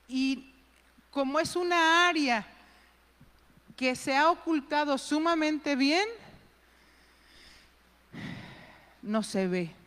Y 0.09 0.51
como 1.09 1.39
es 1.39 1.55
una 1.55 2.09
área 2.09 2.45
que 3.77 3.95
se 3.95 4.17
ha 4.17 4.31
ocultado 4.31 4.97
sumamente 4.97 5.77
bien, 5.77 6.09
no 9.01 9.23
se 9.23 9.47
ve. 9.47 9.82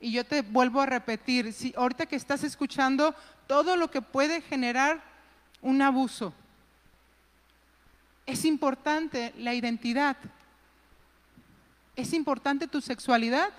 Y 0.00 0.12
yo 0.12 0.24
te 0.24 0.40
vuelvo 0.40 0.80
a 0.80 0.86
repetir, 0.86 1.52
si 1.52 1.74
ahorita 1.76 2.06
que 2.06 2.16
estás 2.16 2.42
escuchando 2.42 3.14
todo 3.46 3.76
lo 3.76 3.90
que 3.90 4.00
puede 4.00 4.40
generar 4.40 5.02
un 5.60 5.82
abuso, 5.82 6.32
es 8.24 8.44
importante 8.46 9.34
la 9.36 9.52
identidad. 9.52 10.16
Es 11.96 12.14
importante 12.14 12.66
tu 12.66 12.80
sexualidad. 12.80 13.50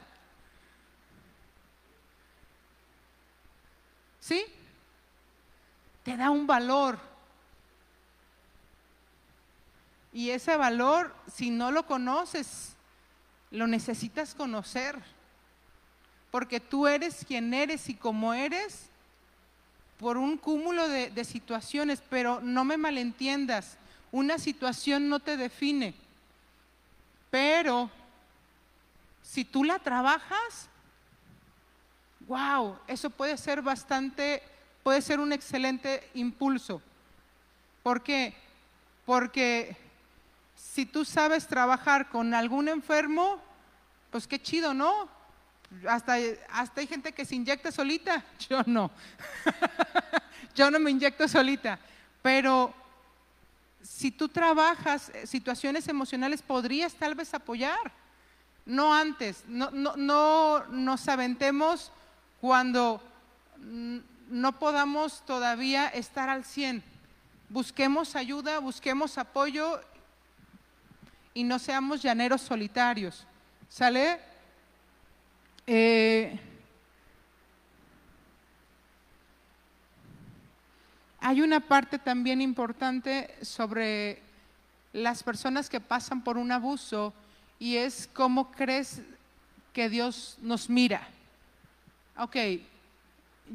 ¿Sí? 4.20 4.44
Te 6.04 6.18
da 6.18 6.32
un 6.32 6.48
valor. 6.48 6.98
Y 10.14 10.32
ese 10.32 10.58
valor, 10.58 11.16
si 11.32 11.50
no 11.52 11.72
lo 11.72 11.86
conoces, 11.86 12.76
lo 13.52 13.68
necesitas 13.68 14.34
conocer. 14.34 14.98
Porque 16.32 16.60
tú 16.60 16.88
eres 16.88 17.26
quien 17.28 17.54
eres 17.54 17.90
y 17.90 17.94
como 17.94 18.34
eres 18.34 18.90
por 20.00 20.18
un 20.18 20.38
cúmulo 20.38 20.88
de, 20.88 21.24
situaciones, 21.24 22.02
pero 22.10 22.40
no 22.42 22.66
me 22.66 22.76
malentiendas, 22.76 23.78
una 24.12 24.40
situación 24.40 25.10
no 25.10 25.20
te 25.20 25.38
define. 25.38 25.94
Pero 27.30 27.92
si 29.22 29.46
tú 29.46 29.64
la 29.64 29.78
trabajas, 29.78 30.70
wow, 32.22 32.80
eso 32.88 33.12
puede 33.12 33.38
ser 33.38 33.62
bastante, 33.62 34.42
puede 34.82 35.04
ser 35.04 35.20
un 35.20 35.34
excelente 35.34 36.10
impulso. 36.16 36.82
¿Por 37.84 38.02
qué? 38.02 38.34
Porque 39.06 39.78
si 40.56 40.88
tú 40.88 41.06
sabes 41.06 41.46
trabajar 41.46 42.10
con 42.10 42.34
algún 42.34 42.70
enfermo, 42.70 43.40
pues 44.10 44.26
qué 44.26 44.42
chido, 44.42 44.74
¿no? 44.74 45.08
Hasta, 45.88 46.16
hasta 46.50 46.82
hay 46.82 46.88
gente 46.88 47.12
que 47.12 47.26
se 47.26 47.36
inyecta 47.36 47.72
solita, 47.72 48.24
yo 48.50 48.62
no. 48.66 48.92
yo 50.56 50.70
no 50.70 50.80
me 50.80 50.92
inyecto 50.92 51.28
solita, 51.28 51.80
pero 52.22 52.74
si 53.82 54.12
tú 54.12 54.28
trabajas 54.28 55.10
eh, 55.10 55.26
situaciones 55.26 55.88
emocionales, 55.88 56.42
podrías 56.42 56.94
tal 56.94 57.16
vez 57.16 57.34
apoyar. 57.34 57.92
No 58.66 58.94
antes, 58.94 59.44
no, 59.48 59.72
no, 59.72 59.96
no 59.96 60.66
nos 60.68 61.08
aventemos 61.08 61.92
cuando 62.40 63.02
no 63.58 64.60
podamos 64.60 65.26
todavía 65.26 65.88
estar 65.88 66.30
al 66.30 66.46
100. 66.46 66.84
Busquemos 67.50 68.16
ayuda, 68.16 68.60
busquemos 68.60 69.18
apoyo 69.18 69.82
y 71.34 71.44
no 71.44 71.60
seamos 71.60 72.02
llaneros 72.02 72.42
solitarios. 72.42 73.26
¿Sale? 73.68 74.20
Eh, 75.68 76.40
hay 81.20 81.42
una 81.42 81.60
parte 81.60 82.00
también 82.00 82.42
importante 82.42 83.34
sobre 83.42 84.22
las 84.94 85.24
personas 85.24 85.70
que 85.70 85.80
pasan 85.80 86.24
por 86.24 86.38
un 86.38 86.52
abuso 86.52 87.14
y 87.60 87.78
es 87.78 88.10
cómo 88.14 88.52
crees 88.52 89.02
que 89.74 89.90
Dios 89.90 90.38
nos 90.42 90.70
mira. 90.70 91.08
Ok, 92.18 92.36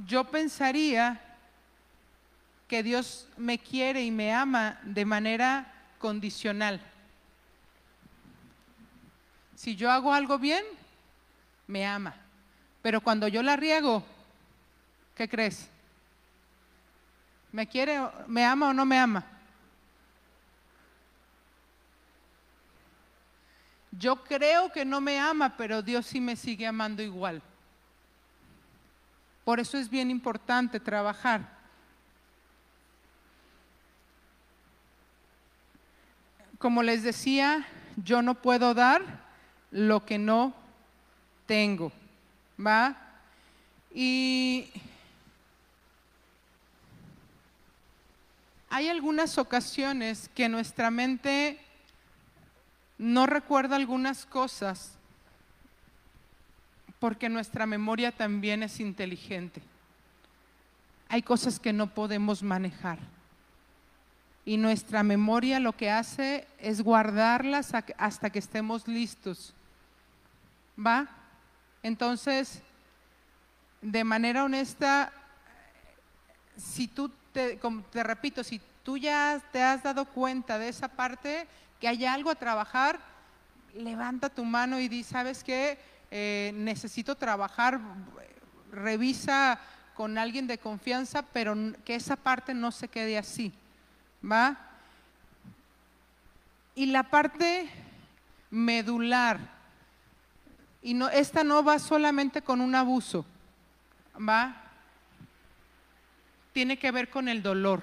yo 0.06 0.24
pensaría 0.24 1.20
que 2.68 2.82
Dios 2.82 3.28
me 3.36 3.58
quiere 3.58 4.02
y 4.02 4.10
me 4.10 4.32
ama 4.32 4.80
de 4.82 5.04
manera 5.04 5.72
condicional. 5.98 6.80
Si 9.54 9.76
yo 9.76 9.90
hago 9.90 10.12
algo 10.12 10.38
bien, 10.38 10.64
me 11.66 11.86
ama. 11.86 12.14
Pero 12.82 13.00
cuando 13.00 13.28
yo 13.28 13.42
la 13.42 13.56
riego, 13.56 14.04
¿qué 15.14 15.28
crees? 15.28 15.68
¿Me 17.52 17.66
quiere, 17.66 18.00
me 18.26 18.44
ama 18.44 18.68
o 18.68 18.72
no 18.72 18.84
me 18.84 18.98
ama? 18.98 19.24
Yo 23.98 24.22
creo 24.24 24.70
que 24.70 24.84
no 24.84 25.00
me 25.00 25.18
ama, 25.18 25.56
pero 25.56 25.80
Dios 25.80 26.06
sí 26.06 26.20
me 26.20 26.36
sigue 26.36 26.66
amando 26.66 27.02
igual. 27.02 27.42
Por 29.44 29.58
eso 29.58 29.78
es 29.78 29.88
bien 29.88 30.10
importante 30.10 30.80
trabajar. 30.80 31.56
Como 36.58 36.82
les 36.82 37.02
decía, 37.02 37.66
yo 37.96 38.22
no 38.22 38.34
puedo 38.34 38.74
dar 38.74 39.02
lo 39.70 40.04
que 40.04 40.18
no 40.18 40.54
tengo. 41.46 41.92
¿Va? 42.64 42.96
Y 43.94 44.68
hay 48.68 48.88
algunas 48.88 49.38
ocasiones 49.38 50.28
que 50.34 50.48
nuestra 50.48 50.90
mente 50.90 51.58
no 52.98 53.26
recuerda 53.26 53.76
algunas 53.76 54.26
cosas 54.26 54.92
porque 56.98 57.28
nuestra 57.28 57.66
memoria 57.66 58.12
también 58.12 58.62
es 58.62 58.80
inteligente. 58.80 59.62
Hay 61.08 61.22
cosas 61.22 61.60
que 61.60 61.72
no 61.72 61.88
podemos 61.88 62.42
manejar. 62.42 62.98
Y 64.44 64.56
nuestra 64.56 65.02
memoria 65.02 65.60
lo 65.60 65.72
que 65.72 65.90
hace 65.90 66.46
es 66.58 66.82
guardarlas 66.82 67.72
hasta 67.96 68.30
que 68.30 68.38
estemos 68.38 68.86
listos. 68.86 69.54
¿Va? 70.78 71.08
Entonces, 71.86 72.62
de 73.80 74.02
manera 74.02 74.42
honesta, 74.42 75.12
si 76.56 76.88
tú 76.88 77.12
te, 77.32 77.60
como 77.60 77.82
te 77.82 78.02
repito, 78.02 78.42
si 78.42 78.60
tú 78.82 78.96
ya 78.96 79.40
te 79.52 79.62
has 79.62 79.84
dado 79.84 80.04
cuenta 80.04 80.58
de 80.58 80.68
esa 80.68 80.88
parte, 80.88 81.46
que 81.78 81.86
hay 81.86 82.04
algo 82.04 82.30
a 82.30 82.34
trabajar, 82.34 82.98
levanta 83.72 84.28
tu 84.28 84.44
mano 84.44 84.80
y 84.80 84.88
di, 84.88 85.04
¿sabes 85.04 85.44
qué? 85.44 85.78
Eh, 86.10 86.50
necesito 86.56 87.14
trabajar, 87.14 87.78
revisa 88.72 89.60
con 89.94 90.18
alguien 90.18 90.48
de 90.48 90.58
confianza, 90.58 91.22
pero 91.22 91.54
que 91.84 91.94
esa 91.94 92.16
parte 92.16 92.52
no 92.52 92.72
se 92.72 92.88
quede 92.88 93.16
así, 93.16 93.52
¿va? 94.28 94.58
Y 96.74 96.86
la 96.86 97.04
parte 97.04 97.70
medular, 98.50 99.55
y 100.86 100.94
no, 100.94 101.08
esta 101.08 101.42
no 101.42 101.64
va 101.64 101.80
solamente 101.80 102.42
con 102.42 102.60
un 102.60 102.72
abuso, 102.76 103.26
¿va? 104.16 104.54
Tiene 106.52 106.78
que 106.78 106.92
ver 106.92 107.10
con 107.10 107.26
el 107.26 107.42
dolor. 107.42 107.82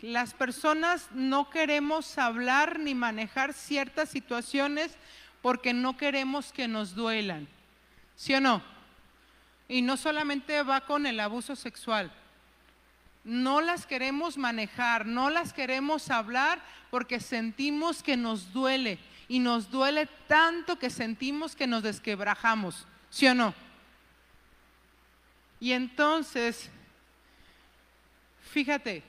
Las 0.00 0.34
personas 0.34 1.06
no 1.12 1.50
queremos 1.50 2.18
hablar 2.18 2.80
ni 2.80 2.96
manejar 2.96 3.52
ciertas 3.52 4.08
situaciones 4.08 4.96
porque 5.40 5.72
no 5.72 5.96
queremos 5.96 6.52
que 6.52 6.66
nos 6.66 6.96
duelan. 6.96 7.46
¿Sí 8.16 8.34
o 8.34 8.40
no? 8.40 8.60
Y 9.68 9.82
no 9.82 9.96
solamente 9.96 10.64
va 10.64 10.80
con 10.80 11.06
el 11.06 11.20
abuso 11.20 11.54
sexual. 11.54 12.10
No 13.22 13.60
las 13.60 13.86
queremos 13.86 14.36
manejar, 14.36 15.06
no 15.06 15.30
las 15.30 15.52
queremos 15.52 16.10
hablar 16.10 16.60
porque 16.90 17.20
sentimos 17.20 18.02
que 18.02 18.16
nos 18.16 18.52
duele 18.52 18.98
y 19.34 19.40
nos 19.40 19.68
duele 19.68 20.06
tanto 20.28 20.78
que 20.78 20.88
sentimos 20.88 21.56
que 21.56 21.66
nos 21.66 21.82
desquebrajamos. 21.82 22.86
¿Sí 23.10 23.26
o 23.26 23.34
no? 23.34 23.52
Y 25.58 25.72
entonces, 25.72 26.70
fíjate, 28.52 29.02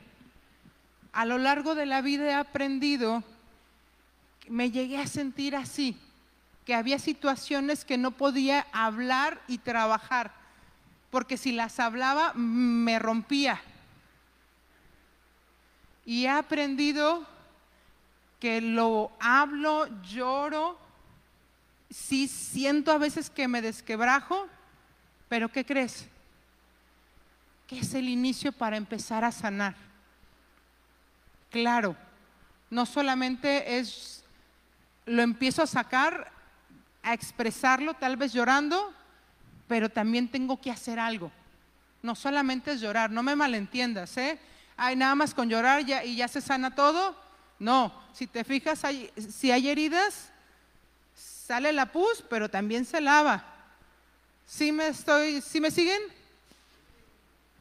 a 1.13 1.26
lo 1.26 1.38
largo 1.38 1.76
de 1.76 1.86
la 1.86 2.01
vida 2.01 2.26
he 2.26 2.34
aprendido, 2.34 3.23
me 4.47 4.71
llegué 4.71 4.97
a 4.97 5.05
sentir 5.05 5.55
así, 5.55 5.95
que 6.65 6.73
había 6.73 6.97
situaciones 6.97 7.86
que 7.86 7.99
no 7.99 8.09
podía 8.09 8.65
hablar 8.71 9.43
y 9.47 9.59
trabajar, 9.59 10.34
porque 11.11 11.38
si 11.38 11.51
las 11.51 11.80
hablaba 11.80 12.34
me 12.34 12.97
rompía. 12.97 13.61
Y 16.03 16.26
he 16.26 16.30
aprendido 16.30 17.28
que 18.40 18.62
lo 18.62 19.12
hablo, 19.20 19.88
lloro, 20.04 20.78
sí 21.90 22.28
siento 22.28 22.92
a 22.92 22.98
veces 22.98 23.30
que 23.30 23.48
me 23.48 23.62
desquebrajo, 23.62 24.48
pero 25.30 25.50
¿qué 25.50 25.66
crees? 25.66 26.08
Que 27.68 27.80
es 27.80 27.94
el 27.94 28.10
inicio 28.10 28.52
para 28.52 28.78
empezar 28.78 29.24
a 29.24 29.32
sanar. 29.32 29.76
Claro, 31.50 31.96
no 32.70 32.86
solamente 32.86 33.80
es, 33.80 34.24
lo 35.06 35.22
empiezo 35.22 35.64
a 35.64 35.68
sacar, 35.68 36.32
a 37.02 37.14
expresarlo, 37.14 37.94
tal 37.94 38.18
vez 38.18 38.34
llorando, 38.34 38.94
pero 39.68 39.90
también 39.90 40.28
tengo 40.28 40.60
que 40.60 40.72
hacer 40.72 41.00
algo. 41.00 41.32
No 42.02 42.16
solamente 42.16 42.74
es 42.74 42.82
llorar, 42.82 43.10
no 43.10 43.24
me 43.24 43.36
malentiendas, 43.36 44.18
¿eh? 44.18 44.40
Hay 44.78 44.96
nada 44.96 45.16
más 45.16 45.34
con 45.34 45.50
llorar 45.50 45.86
ya, 45.86 46.04
y 46.04 46.18
ya 46.18 46.28
se 46.28 46.42
sana 46.42 46.76
todo. 46.76 47.24
No, 47.60 47.93
si 48.14 48.28
te 48.28 48.43
fijas, 48.43 48.82
si 49.32 49.51
hay 49.51 49.70
heridas, 49.70 50.30
sale 51.16 51.72
la 51.72 51.91
pus, 51.91 52.24
pero 52.30 52.49
también 52.49 52.86
se 52.86 52.99
lava. 53.01 53.45
¿Sí 54.45 54.72
me, 54.72 54.88
estoy, 54.88 55.41
¿sí 55.41 55.62
me 55.62 55.72
siguen? 55.72 56.01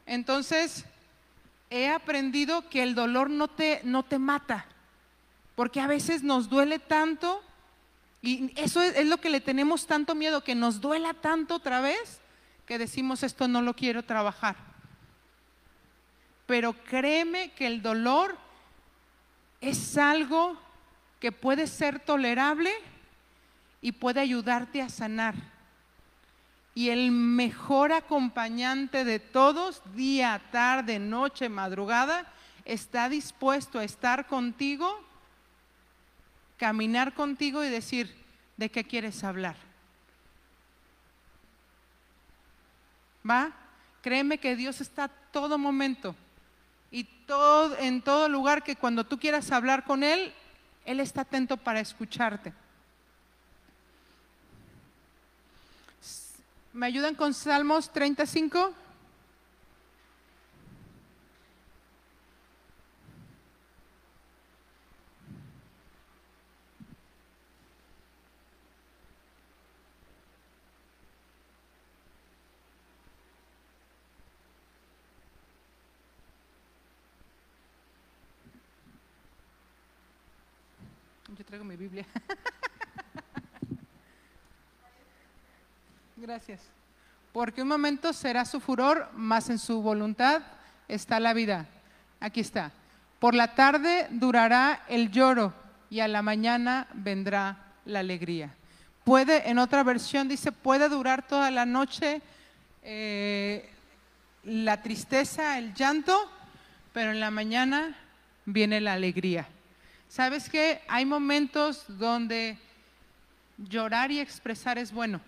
Entonces, 0.05 0.85
he 1.69 1.89
aprendido 1.89 2.69
que 2.69 2.83
el 2.83 2.93
dolor 2.93 3.29
no 3.29 3.47
te, 3.47 3.81
no 3.83 4.03
te 4.03 4.19
mata, 4.19 4.65
porque 5.55 5.79
a 5.79 5.87
veces 5.87 6.23
nos 6.23 6.49
duele 6.49 6.79
tanto, 6.79 7.41
y 8.21 8.51
eso 8.55 8.81
es, 8.81 8.95
es 8.95 9.07
lo 9.07 9.17
que 9.17 9.29
le 9.29 9.41
tenemos 9.41 9.87
tanto 9.87 10.13
miedo, 10.13 10.43
que 10.43 10.55
nos 10.55 10.81
duela 10.81 11.13
tanto 11.13 11.55
otra 11.55 11.81
vez, 11.81 12.19
que 12.65 12.77
decimos 12.77 13.23
esto 13.23 13.47
no 13.47 13.61
lo 13.61 13.75
quiero 13.75 14.03
trabajar. 14.03 14.55
Pero 16.45 16.73
créeme 16.83 17.51
que 17.53 17.65
el 17.65 17.81
dolor 17.81 18.37
es 19.67 19.97
algo 19.97 20.57
que 21.19 21.31
puede 21.31 21.67
ser 21.67 21.99
tolerable 21.99 22.71
y 23.81 23.91
puede 23.91 24.19
ayudarte 24.19 24.81
a 24.81 24.89
sanar. 24.89 25.35
Y 26.73 26.89
el 26.89 27.11
mejor 27.11 27.91
acompañante 27.91 29.05
de 29.05 29.19
todos, 29.19 29.81
día, 29.95 30.41
tarde, 30.51 30.99
noche, 30.99 31.49
madrugada, 31.49 32.31
está 32.65 33.09
dispuesto 33.09 33.79
a 33.79 33.83
estar 33.83 34.27
contigo, 34.27 35.01
caminar 36.57 37.13
contigo 37.13 37.63
y 37.63 37.69
decir, 37.69 38.13
¿de 38.57 38.69
qué 38.69 38.83
quieres 38.83 39.23
hablar? 39.23 39.55
¿Va? 43.27 43.51
Créeme 44.01 44.37
que 44.37 44.55
Dios 44.55 44.81
está 44.81 45.05
a 45.05 45.07
todo 45.07 45.57
momento 45.57 46.15
y 46.95 47.03
todo, 47.03 47.77
en 47.77 48.01
todo 48.01 48.29
lugar 48.29 48.63
que 48.63 48.77
cuando 48.77 49.03
tú 49.03 49.19
quieras 49.19 49.51
hablar 49.51 49.83
con 49.83 50.01
Él, 50.01 50.33
Él 50.85 51.01
está 51.01 51.21
atento 51.21 51.57
para 51.57 51.81
escucharte. 51.81 52.53
¿Me 56.71 56.85
ayudan 56.85 57.15
con 57.15 57.33
Salmos 57.33 57.91
35? 57.91 58.73
Yo 81.37 81.43
mi 81.63 81.75
Biblia. 81.75 82.05
Gracias. 86.17 86.61
Porque 87.31 87.61
un 87.61 87.67
momento 87.67 88.13
será 88.13 88.45
su 88.45 88.59
furor, 88.59 89.09
más 89.13 89.49
en 89.49 89.59
su 89.59 89.81
voluntad 89.81 90.41
está 90.87 91.19
la 91.19 91.33
vida. 91.33 91.65
Aquí 92.19 92.39
está. 92.39 92.71
Por 93.19 93.35
la 93.35 93.55
tarde 93.55 94.07
durará 94.11 94.83
el 94.87 95.11
lloro 95.11 95.53
y 95.89 95.99
a 95.99 96.07
la 96.07 96.21
mañana 96.21 96.87
vendrá 96.93 97.57
la 97.85 97.99
alegría. 97.99 98.51
Puede, 99.03 99.49
en 99.49 99.59
otra 99.59 99.83
versión 99.83 100.27
dice, 100.27 100.51
puede 100.51 100.89
durar 100.89 101.27
toda 101.27 101.51
la 101.51 101.65
noche 101.65 102.21
eh, 102.81 103.69
la 104.43 104.81
tristeza, 104.81 105.57
el 105.57 105.73
llanto, 105.73 106.31
pero 106.93 107.11
en 107.11 107.19
la 107.19 107.31
mañana 107.31 107.95
viene 108.45 108.79
la 108.79 108.93
alegría. 108.93 109.47
¿Sabes 110.15 110.49
qué? 110.49 110.81
Hay 110.87 111.03
momentos 111.05 111.83
donde 111.89 112.57
llorar 113.57 114.11
y 114.11 114.21
expresar 114.21 114.77
es 114.77 114.93
bueno 114.93 115.19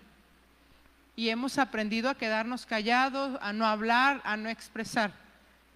y 1.13 1.27
hemos 1.27 1.57
aprendido 1.57 2.09
a 2.09 2.15
quedarnos 2.15 2.65
callados, 2.65 3.37
a 3.41 3.51
no 3.51 3.65
hablar, 3.65 4.21
a 4.23 4.37
no 4.37 4.47
expresar. 4.47 5.11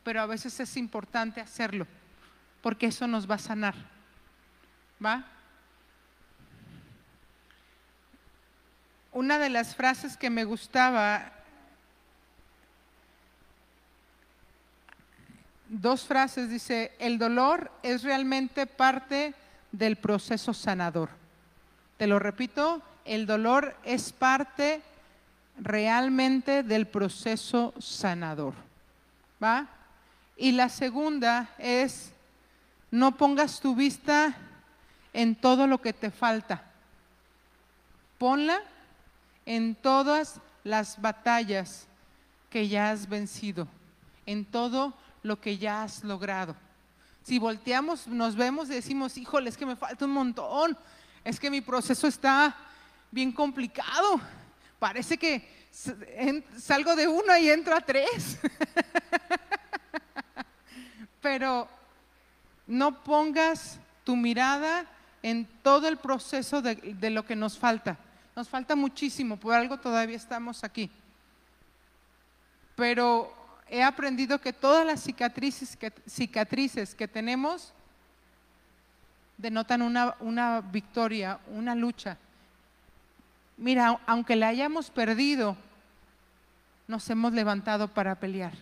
Pero 0.06 0.22
a 0.22 0.28
veces 0.28 0.58
es 0.62 0.78
importante 0.78 1.42
hacerlo, 1.42 1.88
porque 2.62 2.86
eso 2.86 3.06
nos 3.06 3.30
va 3.30 3.36
a 3.36 3.40
sanar. 3.40 3.76
¿Va? 5.06 5.26
Una 9.12 9.40
de 9.40 9.50
las 9.50 9.76
frases 9.76 10.16
que 10.16 10.30
me 10.30 10.46
gustaba, 10.46 11.34
dos 15.72 16.04
frases, 16.04 16.50
dice, 16.50 16.92
el 17.00 17.18
dolor 17.18 17.72
es 17.82 18.04
realmente 18.04 18.68
parte 18.68 19.34
del 19.72 19.96
proceso 19.96 20.54
sanador. 20.54 21.10
Te 21.98 22.08
lo 22.08 22.20
repito, 22.20 22.82
el 23.06 23.26
dolor 23.26 23.76
es 23.86 24.12
parte 24.12 24.82
realmente 25.58 26.64
del 26.64 26.88
proceso 26.88 27.74
sanador. 27.80 28.54
¿Va? 29.42 29.68
Y 30.36 30.52
la 30.52 30.68
segunda 30.68 31.50
es, 31.58 32.12
no 32.92 33.16
pongas 33.16 33.62
tu 33.62 33.74
vista 33.74 34.36
en 35.14 35.36
todo 35.36 35.68
lo 35.68 35.82
que 35.82 35.94
te 35.94 36.12
falta. 36.12 36.64
Ponla 38.18 38.60
en 39.46 39.76
todas 39.76 40.42
las 40.66 41.00
batallas 41.00 41.88
que 42.50 42.68
ya 42.68 42.92
has 42.92 43.08
vencido, 43.08 43.68
en 44.26 44.44
todo 44.44 44.94
lo 45.24 45.40
que 45.40 45.58
ya 45.58 45.84
has 45.84 46.04
logrado. 46.04 46.56
Si 47.24 47.40
volteamos, 47.40 48.08
nos 48.08 48.36
vemos 48.36 48.70
y 48.70 48.74
decimos, 48.74 49.18
híjole, 49.18 49.50
es 49.50 49.58
que 49.58 49.66
me 49.66 49.76
falta 49.76 50.06
un 50.06 50.12
montón, 50.12 50.78
es 51.24 51.40
que 51.40 51.52
mi 51.52 51.62
proceso 51.62 52.08
está 52.08 52.56
bien 53.12 53.32
complicado 53.32 54.20
parece 54.82 55.16
que 55.16 55.48
salgo 56.58 56.96
de 56.96 57.08
uno 57.08 57.38
y 57.38 57.52
entro 57.52 57.76
a 57.76 57.82
tres. 57.82 58.40
Pero 61.22 61.70
no 62.66 63.04
pongas 63.04 63.80
tu 64.04 64.16
mirada 64.16 64.88
en 65.22 65.48
todo 65.62 65.88
el 65.88 65.98
proceso 65.98 66.64
de, 66.64 67.10
lo 67.12 67.24
que 67.28 67.36
nos 67.36 67.60
falta. 67.60 67.96
Nos 68.36 68.50
falta 68.50 68.76
muchísimo, 68.76 69.38
por 69.38 69.54
algo 69.54 69.78
todavía 69.78 70.18
estamos 70.18 70.64
aquí. 70.64 70.90
Pero 72.76 73.32
he 73.72 73.82
aprendido 73.82 74.40
que 74.40 74.54
todas 74.54 74.86
las 74.86 75.02
cicatrices 75.02 75.76
que, 75.76 75.92
cicatrices 76.08 76.94
que 76.94 77.08
tenemos 77.08 77.74
denotan 79.38 79.82
una, 79.82 80.16
una 80.20 80.62
victoria, 80.62 81.40
una 81.48 81.74
lucha 81.74 82.20
mira, 83.62 84.00
aunque 84.08 84.36
la 84.36 84.50
hayamos 84.50 84.90
perdido, 84.90 85.56
nos 86.88 87.10
hemos 87.10 87.32
levantado 87.32 87.88
para 87.88 88.16
pelear. 88.16 88.54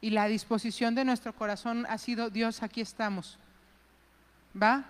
Y 0.00 0.10
la 0.10 0.26
disposición 0.26 0.94
de 0.94 1.04
nuestro 1.04 1.32
corazón 1.32 1.86
ha 1.88 1.96
sido, 1.96 2.28
Dios, 2.28 2.62
aquí 2.62 2.82
estamos. 2.82 3.38
¿Va? 4.60 4.84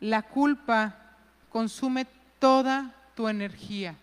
La 0.00 0.22
culpa 0.22 0.96
consume 1.50 2.06
toda 2.38 2.92
tu 3.14 3.28
energía. 3.28 3.94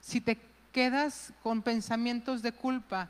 Si 0.00 0.20
te 0.20 0.38
quedas 0.72 1.32
con 1.42 1.62
pensamientos 1.62 2.42
de 2.42 2.52
culpa, 2.52 3.08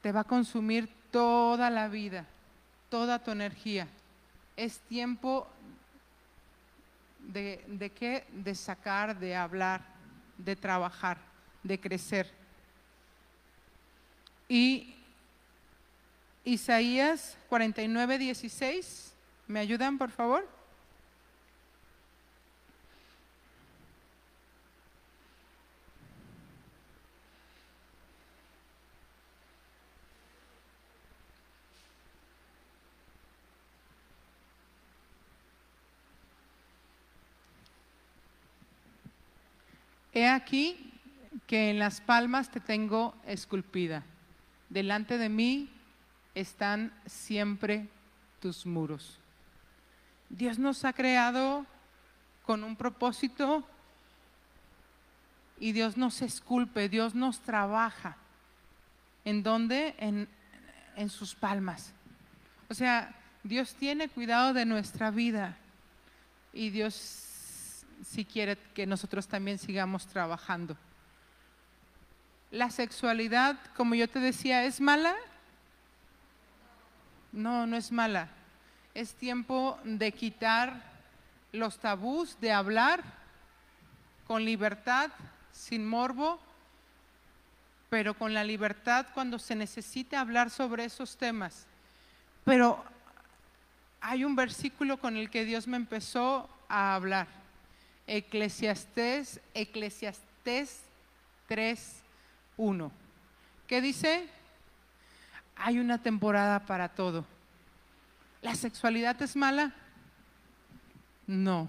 te 0.00 0.12
va 0.12 0.20
a 0.20 0.24
consumir 0.24 0.88
toda 1.10 1.70
la 1.70 1.88
vida, 1.88 2.26
toda 2.88 3.18
tu 3.18 3.30
energía 3.30 3.86
es 4.56 4.78
tiempo 4.80 5.48
de, 7.18 7.64
de 7.66 7.90
qué? 7.90 8.24
De 8.32 8.54
sacar, 8.54 9.18
de 9.18 9.34
hablar, 9.36 9.82
de 10.38 10.56
trabajar, 10.56 11.18
de 11.62 11.80
crecer. 11.80 12.30
Y 14.48 14.94
Isaías 16.44 17.36
49, 17.48 18.18
16, 18.18 19.14
¿me 19.46 19.60
ayudan 19.60 19.98
por 19.98 20.10
favor? 20.10 20.48
He 40.12 40.28
aquí 40.28 40.92
que 41.46 41.70
en 41.70 41.78
las 41.78 42.00
palmas 42.00 42.50
te 42.50 42.60
tengo 42.60 43.14
esculpida. 43.26 44.04
Delante 44.68 45.18
de 45.18 45.28
mí 45.28 45.70
están 46.34 46.92
siempre 47.06 47.88
tus 48.40 48.66
muros. 48.66 49.18
Dios 50.28 50.58
nos 50.58 50.84
ha 50.84 50.92
creado 50.92 51.66
con 52.44 52.64
un 52.64 52.76
propósito 52.76 53.66
y 55.58 55.72
Dios 55.72 55.96
nos 55.96 56.22
esculpe, 56.22 56.88
Dios 56.88 57.14
nos 57.14 57.40
trabaja. 57.40 58.16
¿En 59.24 59.42
dónde? 59.42 59.94
En, 59.98 60.28
en 60.96 61.08
sus 61.08 61.34
palmas. 61.34 61.92
O 62.68 62.74
sea, 62.74 63.14
Dios 63.44 63.74
tiene 63.74 64.08
cuidado 64.08 64.52
de 64.52 64.64
nuestra 64.64 65.10
vida 65.10 65.56
y 66.52 66.70
Dios 66.70 66.94
si 68.04 68.24
quiere 68.24 68.56
que 68.74 68.86
nosotros 68.86 69.26
también 69.28 69.58
sigamos 69.58 70.06
trabajando. 70.06 70.76
La 72.50 72.70
sexualidad, 72.70 73.58
como 73.76 73.94
yo 73.94 74.08
te 74.08 74.20
decía, 74.20 74.64
¿es 74.64 74.80
mala? 74.80 75.14
No, 77.32 77.66
no 77.66 77.76
es 77.76 77.90
mala. 77.90 78.28
Es 78.94 79.14
tiempo 79.14 79.78
de 79.84 80.12
quitar 80.12 80.82
los 81.52 81.78
tabús, 81.78 82.38
de 82.40 82.52
hablar 82.52 83.02
con 84.26 84.44
libertad, 84.44 85.10
sin 85.52 85.86
morbo, 85.86 86.38
pero 87.88 88.14
con 88.14 88.34
la 88.34 88.44
libertad 88.44 89.06
cuando 89.14 89.38
se 89.38 89.54
necesite 89.54 90.16
hablar 90.16 90.50
sobre 90.50 90.84
esos 90.84 91.16
temas. 91.16 91.66
Pero 92.44 92.82
hay 94.00 94.24
un 94.24 94.34
versículo 94.34 94.98
con 94.98 95.16
el 95.16 95.30
que 95.30 95.44
Dios 95.44 95.66
me 95.66 95.76
empezó 95.76 96.48
a 96.68 96.94
hablar. 96.94 97.41
Eclesiastés, 98.06 99.40
Eclesiastés 99.54 100.80
3, 101.48 102.02
1. 102.56 102.92
¿Qué 103.66 103.80
dice? 103.80 104.28
Hay 105.56 105.78
una 105.78 106.02
temporada 106.02 106.66
para 106.66 106.88
todo. 106.88 107.24
¿La 108.40 108.54
sexualidad 108.54 109.20
es 109.22 109.36
mala? 109.36 109.72
No. 111.26 111.68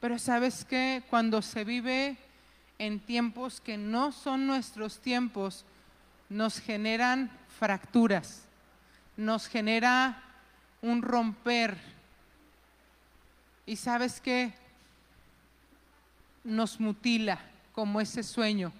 Pero 0.00 0.18
sabes 0.18 0.64
que 0.64 1.02
cuando 1.10 1.42
se 1.42 1.64
vive 1.64 2.16
en 2.78 3.00
tiempos 3.00 3.60
que 3.60 3.76
no 3.76 4.12
son 4.12 4.46
nuestros 4.46 5.00
tiempos, 5.00 5.64
nos 6.28 6.58
generan 6.58 7.30
fracturas, 7.58 8.44
nos 9.16 9.46
genera 9.46 10.22
un 10.82 11.02
romper. 11.02 11.76
Y 13.64 13.76
sabes 13.76 14.20
que 14.20 14.52
nos 16.46 16.80
mutila 16.80 17.38
como 17.72 18.00
ese 18.00 18.22
sueño. 18.22 18.72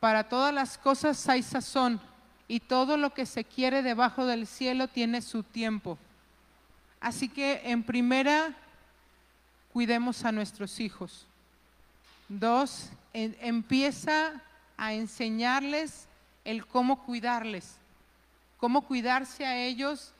Para 0.00 0.28
todas 0.28 0.54
las 0.54 0.78
cosas 0.78 1.28
hay 1.28 1.42
sazón 1.42 2.00
y 2.48 2.60
todo 2.60 2.96
lo 2.96 3.12
que 3.12 3.26
se 3.26 3.44
quiere 3.44 3.82
debajo 3.82 4.26
del 4.26 4.46
cielo 4.46 4.88
tiene 4.88 5.20
su 5.20 5.42
tiempo. 5.42 5.98
Así 7.00 7.28
que 7.28 7.60
en 7.64 7.82
primera, 7.82 8.54
cuidemos 9.72 10.24
a 10.24 10.32
nuestros 10.32 10.80
hijos. 10.80 11.26
Dos, 12.28 12.90
empieza 13.12 14.40
a 14.76 14.94
enseñarles 14.94 16.06
el 16.44 16.66
cómo 16.66 17.02
cuidarles, 17.04 17.76
cómo 18.58 18.82
cuidarse 18.82 19.44
a 19.44 19.58
ellos. 19.58 20.12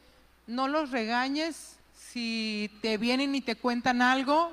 No 0.47 0.69
los 0.69 0.91
regañes 0.91 1.79
si 1.95 2.71
te 2.83 2.99
vienen 2.99 3.35
y 3.35 3.41
te 3.41 3.57
cuentan 3.57 4.03
algo, 4.03 4.53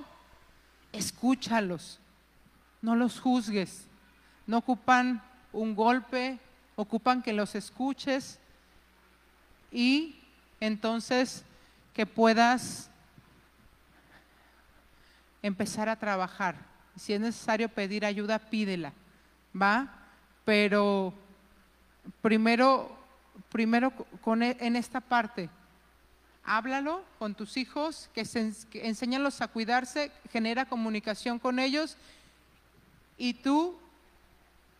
escúchalos, 0.91 1.99
no 2.81 2.95
los 2.95 3.19
juzgues 3.19 3.87
no 4.51 4.57
ocupan 4.57 5.21
un 5.53 5.75
golpe, 5.75 6.37
ocupan 6.75 7.21
que 7.21 7.31
los 7.31 7.55
escuches 7.55 8.37
y 9.71 10.19
entonces 10.59 11.45
que 11.93 12.05
puedas 12.05 12.89
empezar 15.41 15.89
a 15.89 15.95
trabajar. 15.95 16.55
Si 16.97 17.13
es 17.13 17.21
necesario 17.21 17.69
pedir 17.69 18.05
ayuda, 18.05 18.39
pídela, 18.39 18.93
¿va? 19.59 19.89
Pero 20.43 21.13
primero, 22.21 22.93
primero 23.49 23.91
con, 24.21 24.43
e, 24.43 24.57
en 24.59 24.75
esta 24.75 24.99
parte, 24.99 25.49
háblalo 26.43 27.03
con 27.19 27.35
tus 27.35 27.57
hijos, 27.57 28.09
que, 28.13 28.25
enséñalos 28.73 29.41
a 29.41 29.47
cuidarse, 29.47 30.11
genera 30.31 30.65
comunicación 30.65 31.39
con 31.39 31.59
ellos 31.59 31.97
y 33.17 33.33
tú 33.35 33.75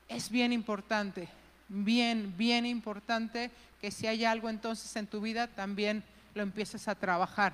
es 0.09 0.29
bien 0.29 0.51
importante, 0.51 1.29
bien, 1.69 2.33
bien 2.37 2.65
importante 2.65 3.51
que 3.79 3.91
si 3.91 4.07
hay 4.07 4.25
algo 4.25 4.49
entonces 4.49 4.95
en 4.95 5.07
tu 5.07 5.21
vida 5.21 5.47
también 5.47 6.03
lo 6.35 6.43
empieces 6.43 6.87
a 6.87 6.95
trabajar. 6.95 7.53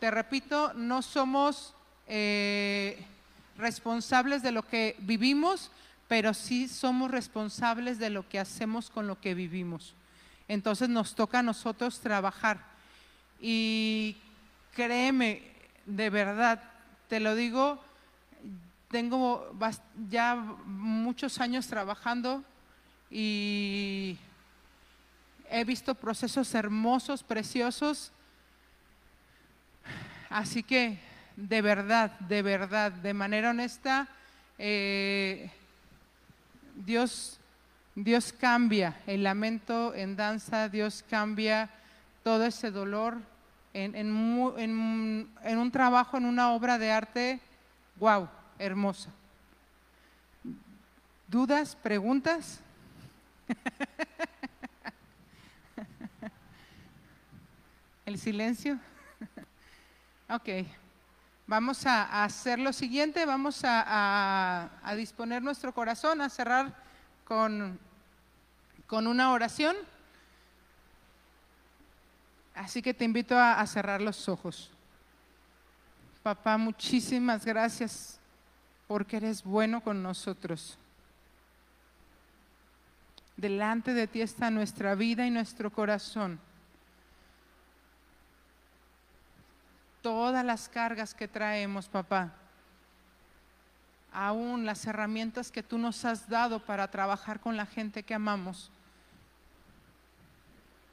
Te 0.00 0.10
repito, 0.10 0.72
no 0.74 1.02
somos 1.02 1.74
eh, 2.08 3.04
responsables 3.56 4.42
de 4.42 4.52
lo 4.52 4.62
que 4.62 4.96
vivimos, 4.98 5.70
pero 6.08 6.34
sí 6.34 6.68
somos 6.68 7.10
responsables 7.10 7.98
de 7.98 8.10
lo 8.10 8.28
que 8.28 8.38
hacemos 8.38 8.90
con 8.90 9.06
lo 9.06 9.20
que 9.20 9.34
vivimos. 9.34 9.94
Entonces 10.48 10.88
nos 10.88 11.14
toca 11.14 11.38
a 11.38 11.42
nosotros 11.42 12.00
trabajar. 12.00 12.71
Y 13.44 14.16
créeme, 14.72 15.42
de 15.84 16.10
verdad, 16.10 16.62
te 17.08 17.18
lo 17.18 17.34
digo, 17.34 17.82
tengo 18.88 19.52
ya 20.08 20.36
muchos 20.36 21.40
años 21.40 21.66
trabajando 21.66 22.44
y 23.10 24.16
he 25.50 25.64
visto 25.64 25.96
procesos 25.96 26.54
hermosos, 26.54 27.24
preciosos. 27.24 28.12
Así 30.30 30.62
que 30.62 31.00
de 31.34 31.62
verdad, 31.62 32.16
de 32.20 32.42
verdad, 32.42 32.92
de 32.92 33.12
manera 33.12 33.50
honesta, 33.50 34.06
eh, 34.56 35.50
Dios, 36.76 37.40
Dios 37.96 38.32
cambia 38.32 39.00
el 39.08 39.24
lamento 39.24 39.96
en 39.96 40.14
danza, 40.14 40.68
Dios 40.68 41.04
cambia 41.10 41.70
todo 42.22 42.44
ese 42.44 42.70
dolor 42.70 43.31
en, 43.72 43.94
en 43.94 45.58
un 45.58 45.70
trabajo, 45.70 46.16
en 46.16 46.26
una 46.26 46.52
obra 46.52 46.78
de 46.78 46.92
arte, 46.92 47.40
wow 47.96 48.28
hermosa. 48.62 49.10
¿Dudas? 51.26 51.76
¿Preguntas? 51.76 52.60
¿El 58.06 58.18
silencio? 58.18 58.78
ok. 60.28 60.48
Vamos 61.46 61.86
a, 61.86 62.24
hacer 62.24 62.58
lo 62.60 62.72
siguiente, 62.72 63.26
vamos 63.26 63.62
a, 63.64 64.70
disponer 64.96 65.42
nuestro 65.42 65.74
corazón, 65.74 66.20
a 66.20 66.28
cerrar 66.28 66.72
con, 67.24 67.80
con 68.86 69.08
una 69.08 69.32
oración. 69.32 69.74
Así 72.54 72.82
que 72.82 72.94
te 72.94 73.04
invito 73.04 73.38
a 73.38 73.66
cerrar 73.66 74.00
los 74.00 74.28
ojos. 74.28 74.70
Papá, 76.22 76.56
muchísimas 76.56 77.44
gracias 77.44 78.20
porque 78.86 79.16
eres 79.16 79.42
bueno 79.42 79.80
con 79.80 80.02
nosotros. 80.02 80.78
Delante 83.36 83.92
de 83.92 84.06
ti 84.06 84.20
está 84.20 84.50
nuestra 84.50 84.94
vida 84.94 85.26
y 85.26 85.30
nuestro 85.30 85.70
corazón. 85.70 86.38
Todas 90.00 90.44
las 90.44 90.68
cargas 90.68 91.14
que 91.14 91.26
traemos, 91.26 91.88
papá, 91.88 92.32
aún 94.12 94.64
las 94.64 94.86
herramientas 94.86 95.50
que 95.50 95.62
tú 95.62 95.78
nos 95.78 96.04
has 96.04 96.28
dado 96.28 96.64
para 96.64 96.88
trabajar 96.88 97.40
con 97.40 97.56
la 97.56 97.66
gente 97.66 98.02
que 98.02 98.14
amamos. 98.14 98.70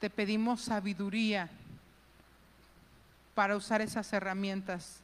Te 0.00 0.10
pedimos 0.10 0.62
sabiduría 0.62 1.48
para 3.34 3.56
usar 3.56 3.80
esas 3.80 4.12
herramientas 4.12 5.02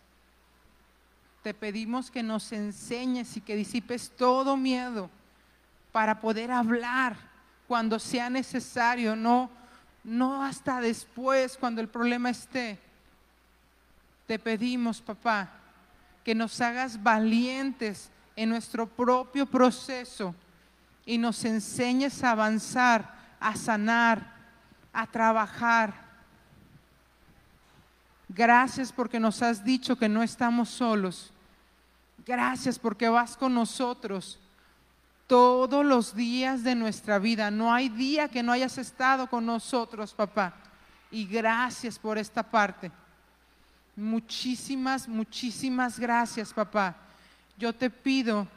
te 1.46 1.54
pedimos 1.54 2.10
que 2.10 2.24
nos 2.24 2.50
enseñes 2.50 3.36
y 3.36 3.40
que 3.40 3.54
disipes 3.54 4.10
todo 4.16 4.56
miedo 4.56 5.08
para 5.92 6.20
poder 6.20 6.50
hablar 6.50 7.16
cuando 7.68 8.00
sea 8.00 8.28
necesario, 8.28 9.14
no, 9.14 9.48
no 10.02 10.42
hasta 10.42 10.80
después 10.80 11.56
cuando 11.56 11.80
el 11.80 11.86
problema 11.86 12.30
esté. 12.30 12.80
Te 14.26 14.40
pedimos, 14.40 15.00
papá, 15.00 15.48
que 16.24 16.34
nos 16.34 16.60
hagas 16.60 17.00
valientes 17.00 18.10
en 18.34 18.48
nuestro 18.48 18.88
propio 18.88 19.46
proceso 19.46 20.34
y 21.04 21.16
nos 21.16 21.44
enseñes 21.44 22.24
a 22.24 22.32
avanzar, 22.32 23.36
a 23.38 23.54
sanar, 23.54 24.34
a 24.96 25.06
trabajar. 25.06 25.94
Gracias 28.28 28.90
porque 28.90 29.20
nos 29.20 29.42
has 29.42 29.64
dicho 29.64 29.96
que 29.96 30.08
no 30.08 30.22
estamos 30.22 30.68
solos 30.68 31.32
Gracias 32.26 32.76
porque 32.76 33.08
vas 33.08 33.36
con 33.36 33.54
nosotros 33.54 34.40
todos 35.28 35.86
los 35.86 36.14
días 36.16 36.64
de 36.64 36.74
nuestra 36.74 37.20
vida. 37.20 37.52
No 37.52 37.72
hay 37.72 37.88
día 37.88 38.28
que 38.28 38.42
no 38.42 38.50
hayas 38.50 38.78
estado 38.78 39.28
con 39.28 39.46
nosotros, 39.46 40.12
papá. 40.12 40.52
Y 41.12 41.24
gracias 41.24 42.00
por 42.00 42.18
esta 42.18 42.42
parte. 42.42 42.90
Muchísimas, 43.94 45.06
muchísimas 45.06 46.00
gracias, 46.00 46.52
papá. 46.52 46.96
Yo 47.56 47.72
te 47.72 47.90
pido 47.90 48.48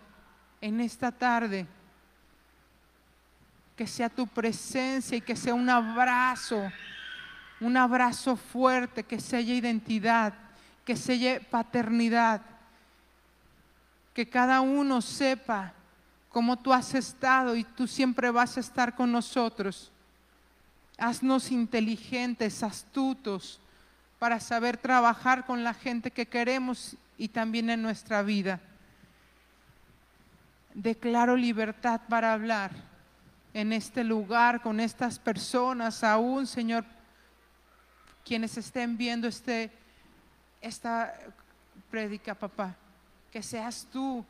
en 0.60 0.82
esta 0.82 1.12
tarde 1.12 1.68
que 3.80 3.88
sea 3.88 4.10
tu 4.10 4.28
presencia 4.28 5.18
y 5.18 5.22
que 5.22 5.38
sea 5.38 5.54
un 5.54 5.70
abrazo, 5.70 6.70
un 7.62 7.78
abrazo 7.78 8.36
fuerte, 8.36 9.04
que 9.04 9.22
selle 9.22 9.56
identidad, 9.56 10.34
que 10.84 10.98
selle 10.98 11.40
paternidad, 11.40 12.42
que 14.14 14.28
cada 14.28 14.60
uno 14.60 15.00
sepa 15.00 15.72
cómo 16.28 16.58
tú 16.58 16.74
has 16.74 16.94
estado 16.94 17.56
y 17.56 17.64
tú 17.64 17.88
siempre 17.88 18.30
vas 18.32 18.58
a 18.58 18.60
estar 18.60 18.94
con 18.96 19.14
nosotros. 19.14 19.94
Haznos 20.98 21.50
inteligentes, 21.50 22.64
astutos, 22.64 23.62
para 24.20 24.42
saber 24.42 24.76
trabajar 24.76 25.46
con 25.46 25.64
la 25.64 25.74
gente 25.74 26.12
que 26.12 26.26
queremos 26.26 26.98
y 27.18 27.30
también 27.30 27.70
en 27.70 27.82
nuestra 27.82 28.24
vida. 28.24 28.60
Declaro 30.74 31.38
libertad 31.38 32.02
para 32.10 32.34
hablar 32.34 32.89
en 33.60 33.74
este 33.74 34.06
lugar 34.06 34.62
con 34.62 34.80
estas 34.80 35.20
personas, 35.20 36.02
aún, 36.04 36.48
Señor, 36.48 36.86
quienes 38.24 38.58
estén 38.58 38.96
viendo 38.96 39.28
este, 39.28 39.70
esta 40.62 41.14
prédica, 41.92 42.34
papá. 42.36 42.74
Que 43.30 43.44
seas 43.44 43.86
tú, 43.92 44.24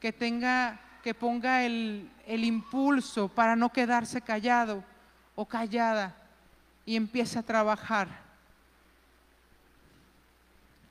que 0.00 0.12
tenga 0.12 0.80
que 1.02 1.14
ponga 1.14 1.64
el, 1.64 2.10
impulso 2.26 3.28
para 3.28 3.56
no 3.56 3.70
quedarse 3.70 4.20
callado 4.20 4.84
o 5.34 5.46
callada 5.46 6.14
y 6.84 6.96
empiece 6.96 7.38
a 7.38 7.42
trabajar. 7.42 8.08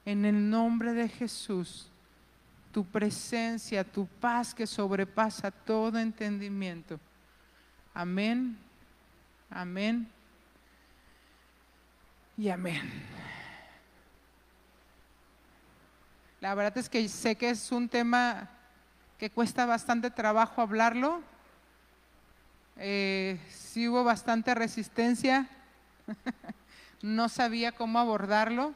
En 0.06 0.26
el 0.26 0.50
nombre 0.50 0.94
de 0.94 1.08
Jesús, 1.08 1.90
tu 2.72 2.84
presencia, 2.86 3.84
tu 3.84 4.08
paz 4.08 4.54
que 4.54 4.66
sobrepasa 4.66 5.52
todo 5.52 5.98
entendimiento. 6.00 7.00
Amén, 7.94 8.58
amén 9.50 10.08
y 12.38 12.50
amén. 12.50 12.82
La 16.40 16.56
verdad 16.56 16.78
es 16.78 16.88
que 16.88 17.10
sé 17.10 17.36
que 17.36 17.50
es 17.50 17.72
un 17.72 17.90
tema 17.90 18.50
que 19.18 19.30
cuesta 19.30 19.66
bastante 19.66 20.10
trabajo 20.12 20.62
hablarlo. 20.62 21.22
Eh, 22.78 23.38
sí 23.50 23.90
hubo 23.90 24.06
bastante 24.06 24.56
resistencia, 24.56 25.50
no 27.02 27.28
sabía 27.28 27.74
cómo 27.74 28.00
abordarlo. 28.00 28.74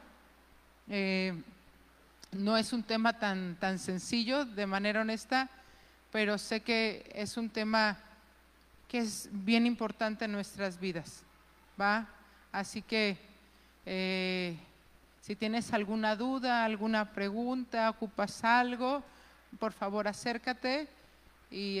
Eh, 0.88 1.40
no 2.32 2.58
es 2.58 2.72
un 2.72 2.82
tema 2.82 3.18
tan, 3.18 3.56
tan 3.60 3.78
sencillo, 3.78 4.44
de 4.44 4.66
manera 4.66 5.00
honesta, 5.00 5.48
pero 6.10 6.36
sé 6.36 6.60
que 6.60 7.10
es 7.14 7.38
un 7.38 7.48
tema 7.48 7.96
que 8.94 9.00
es 9.00 9.28
bien 9.32 9.66
importante 9.66 10.24
en 10.24 10.30
nuestras 10.30 10.78
vidas. 10.78 11.24
¿va? 11.80 12.06
Así 12.52 12.80
que 12.80 13.18
eh, 13.84 14.56
si 15.20 15.34
tienes 15.34 15.72
alguna 15.72 16.14
duda, 16.14 16.64
alguna 16.64 17.12
pregunta, 17.12 17.90
ocupas 17.90 18.44
algo, 18.44 19.02
por 19.58 19.72
favor 19.72 20.06
acércate 20.06 20.86
y 21.50 21.80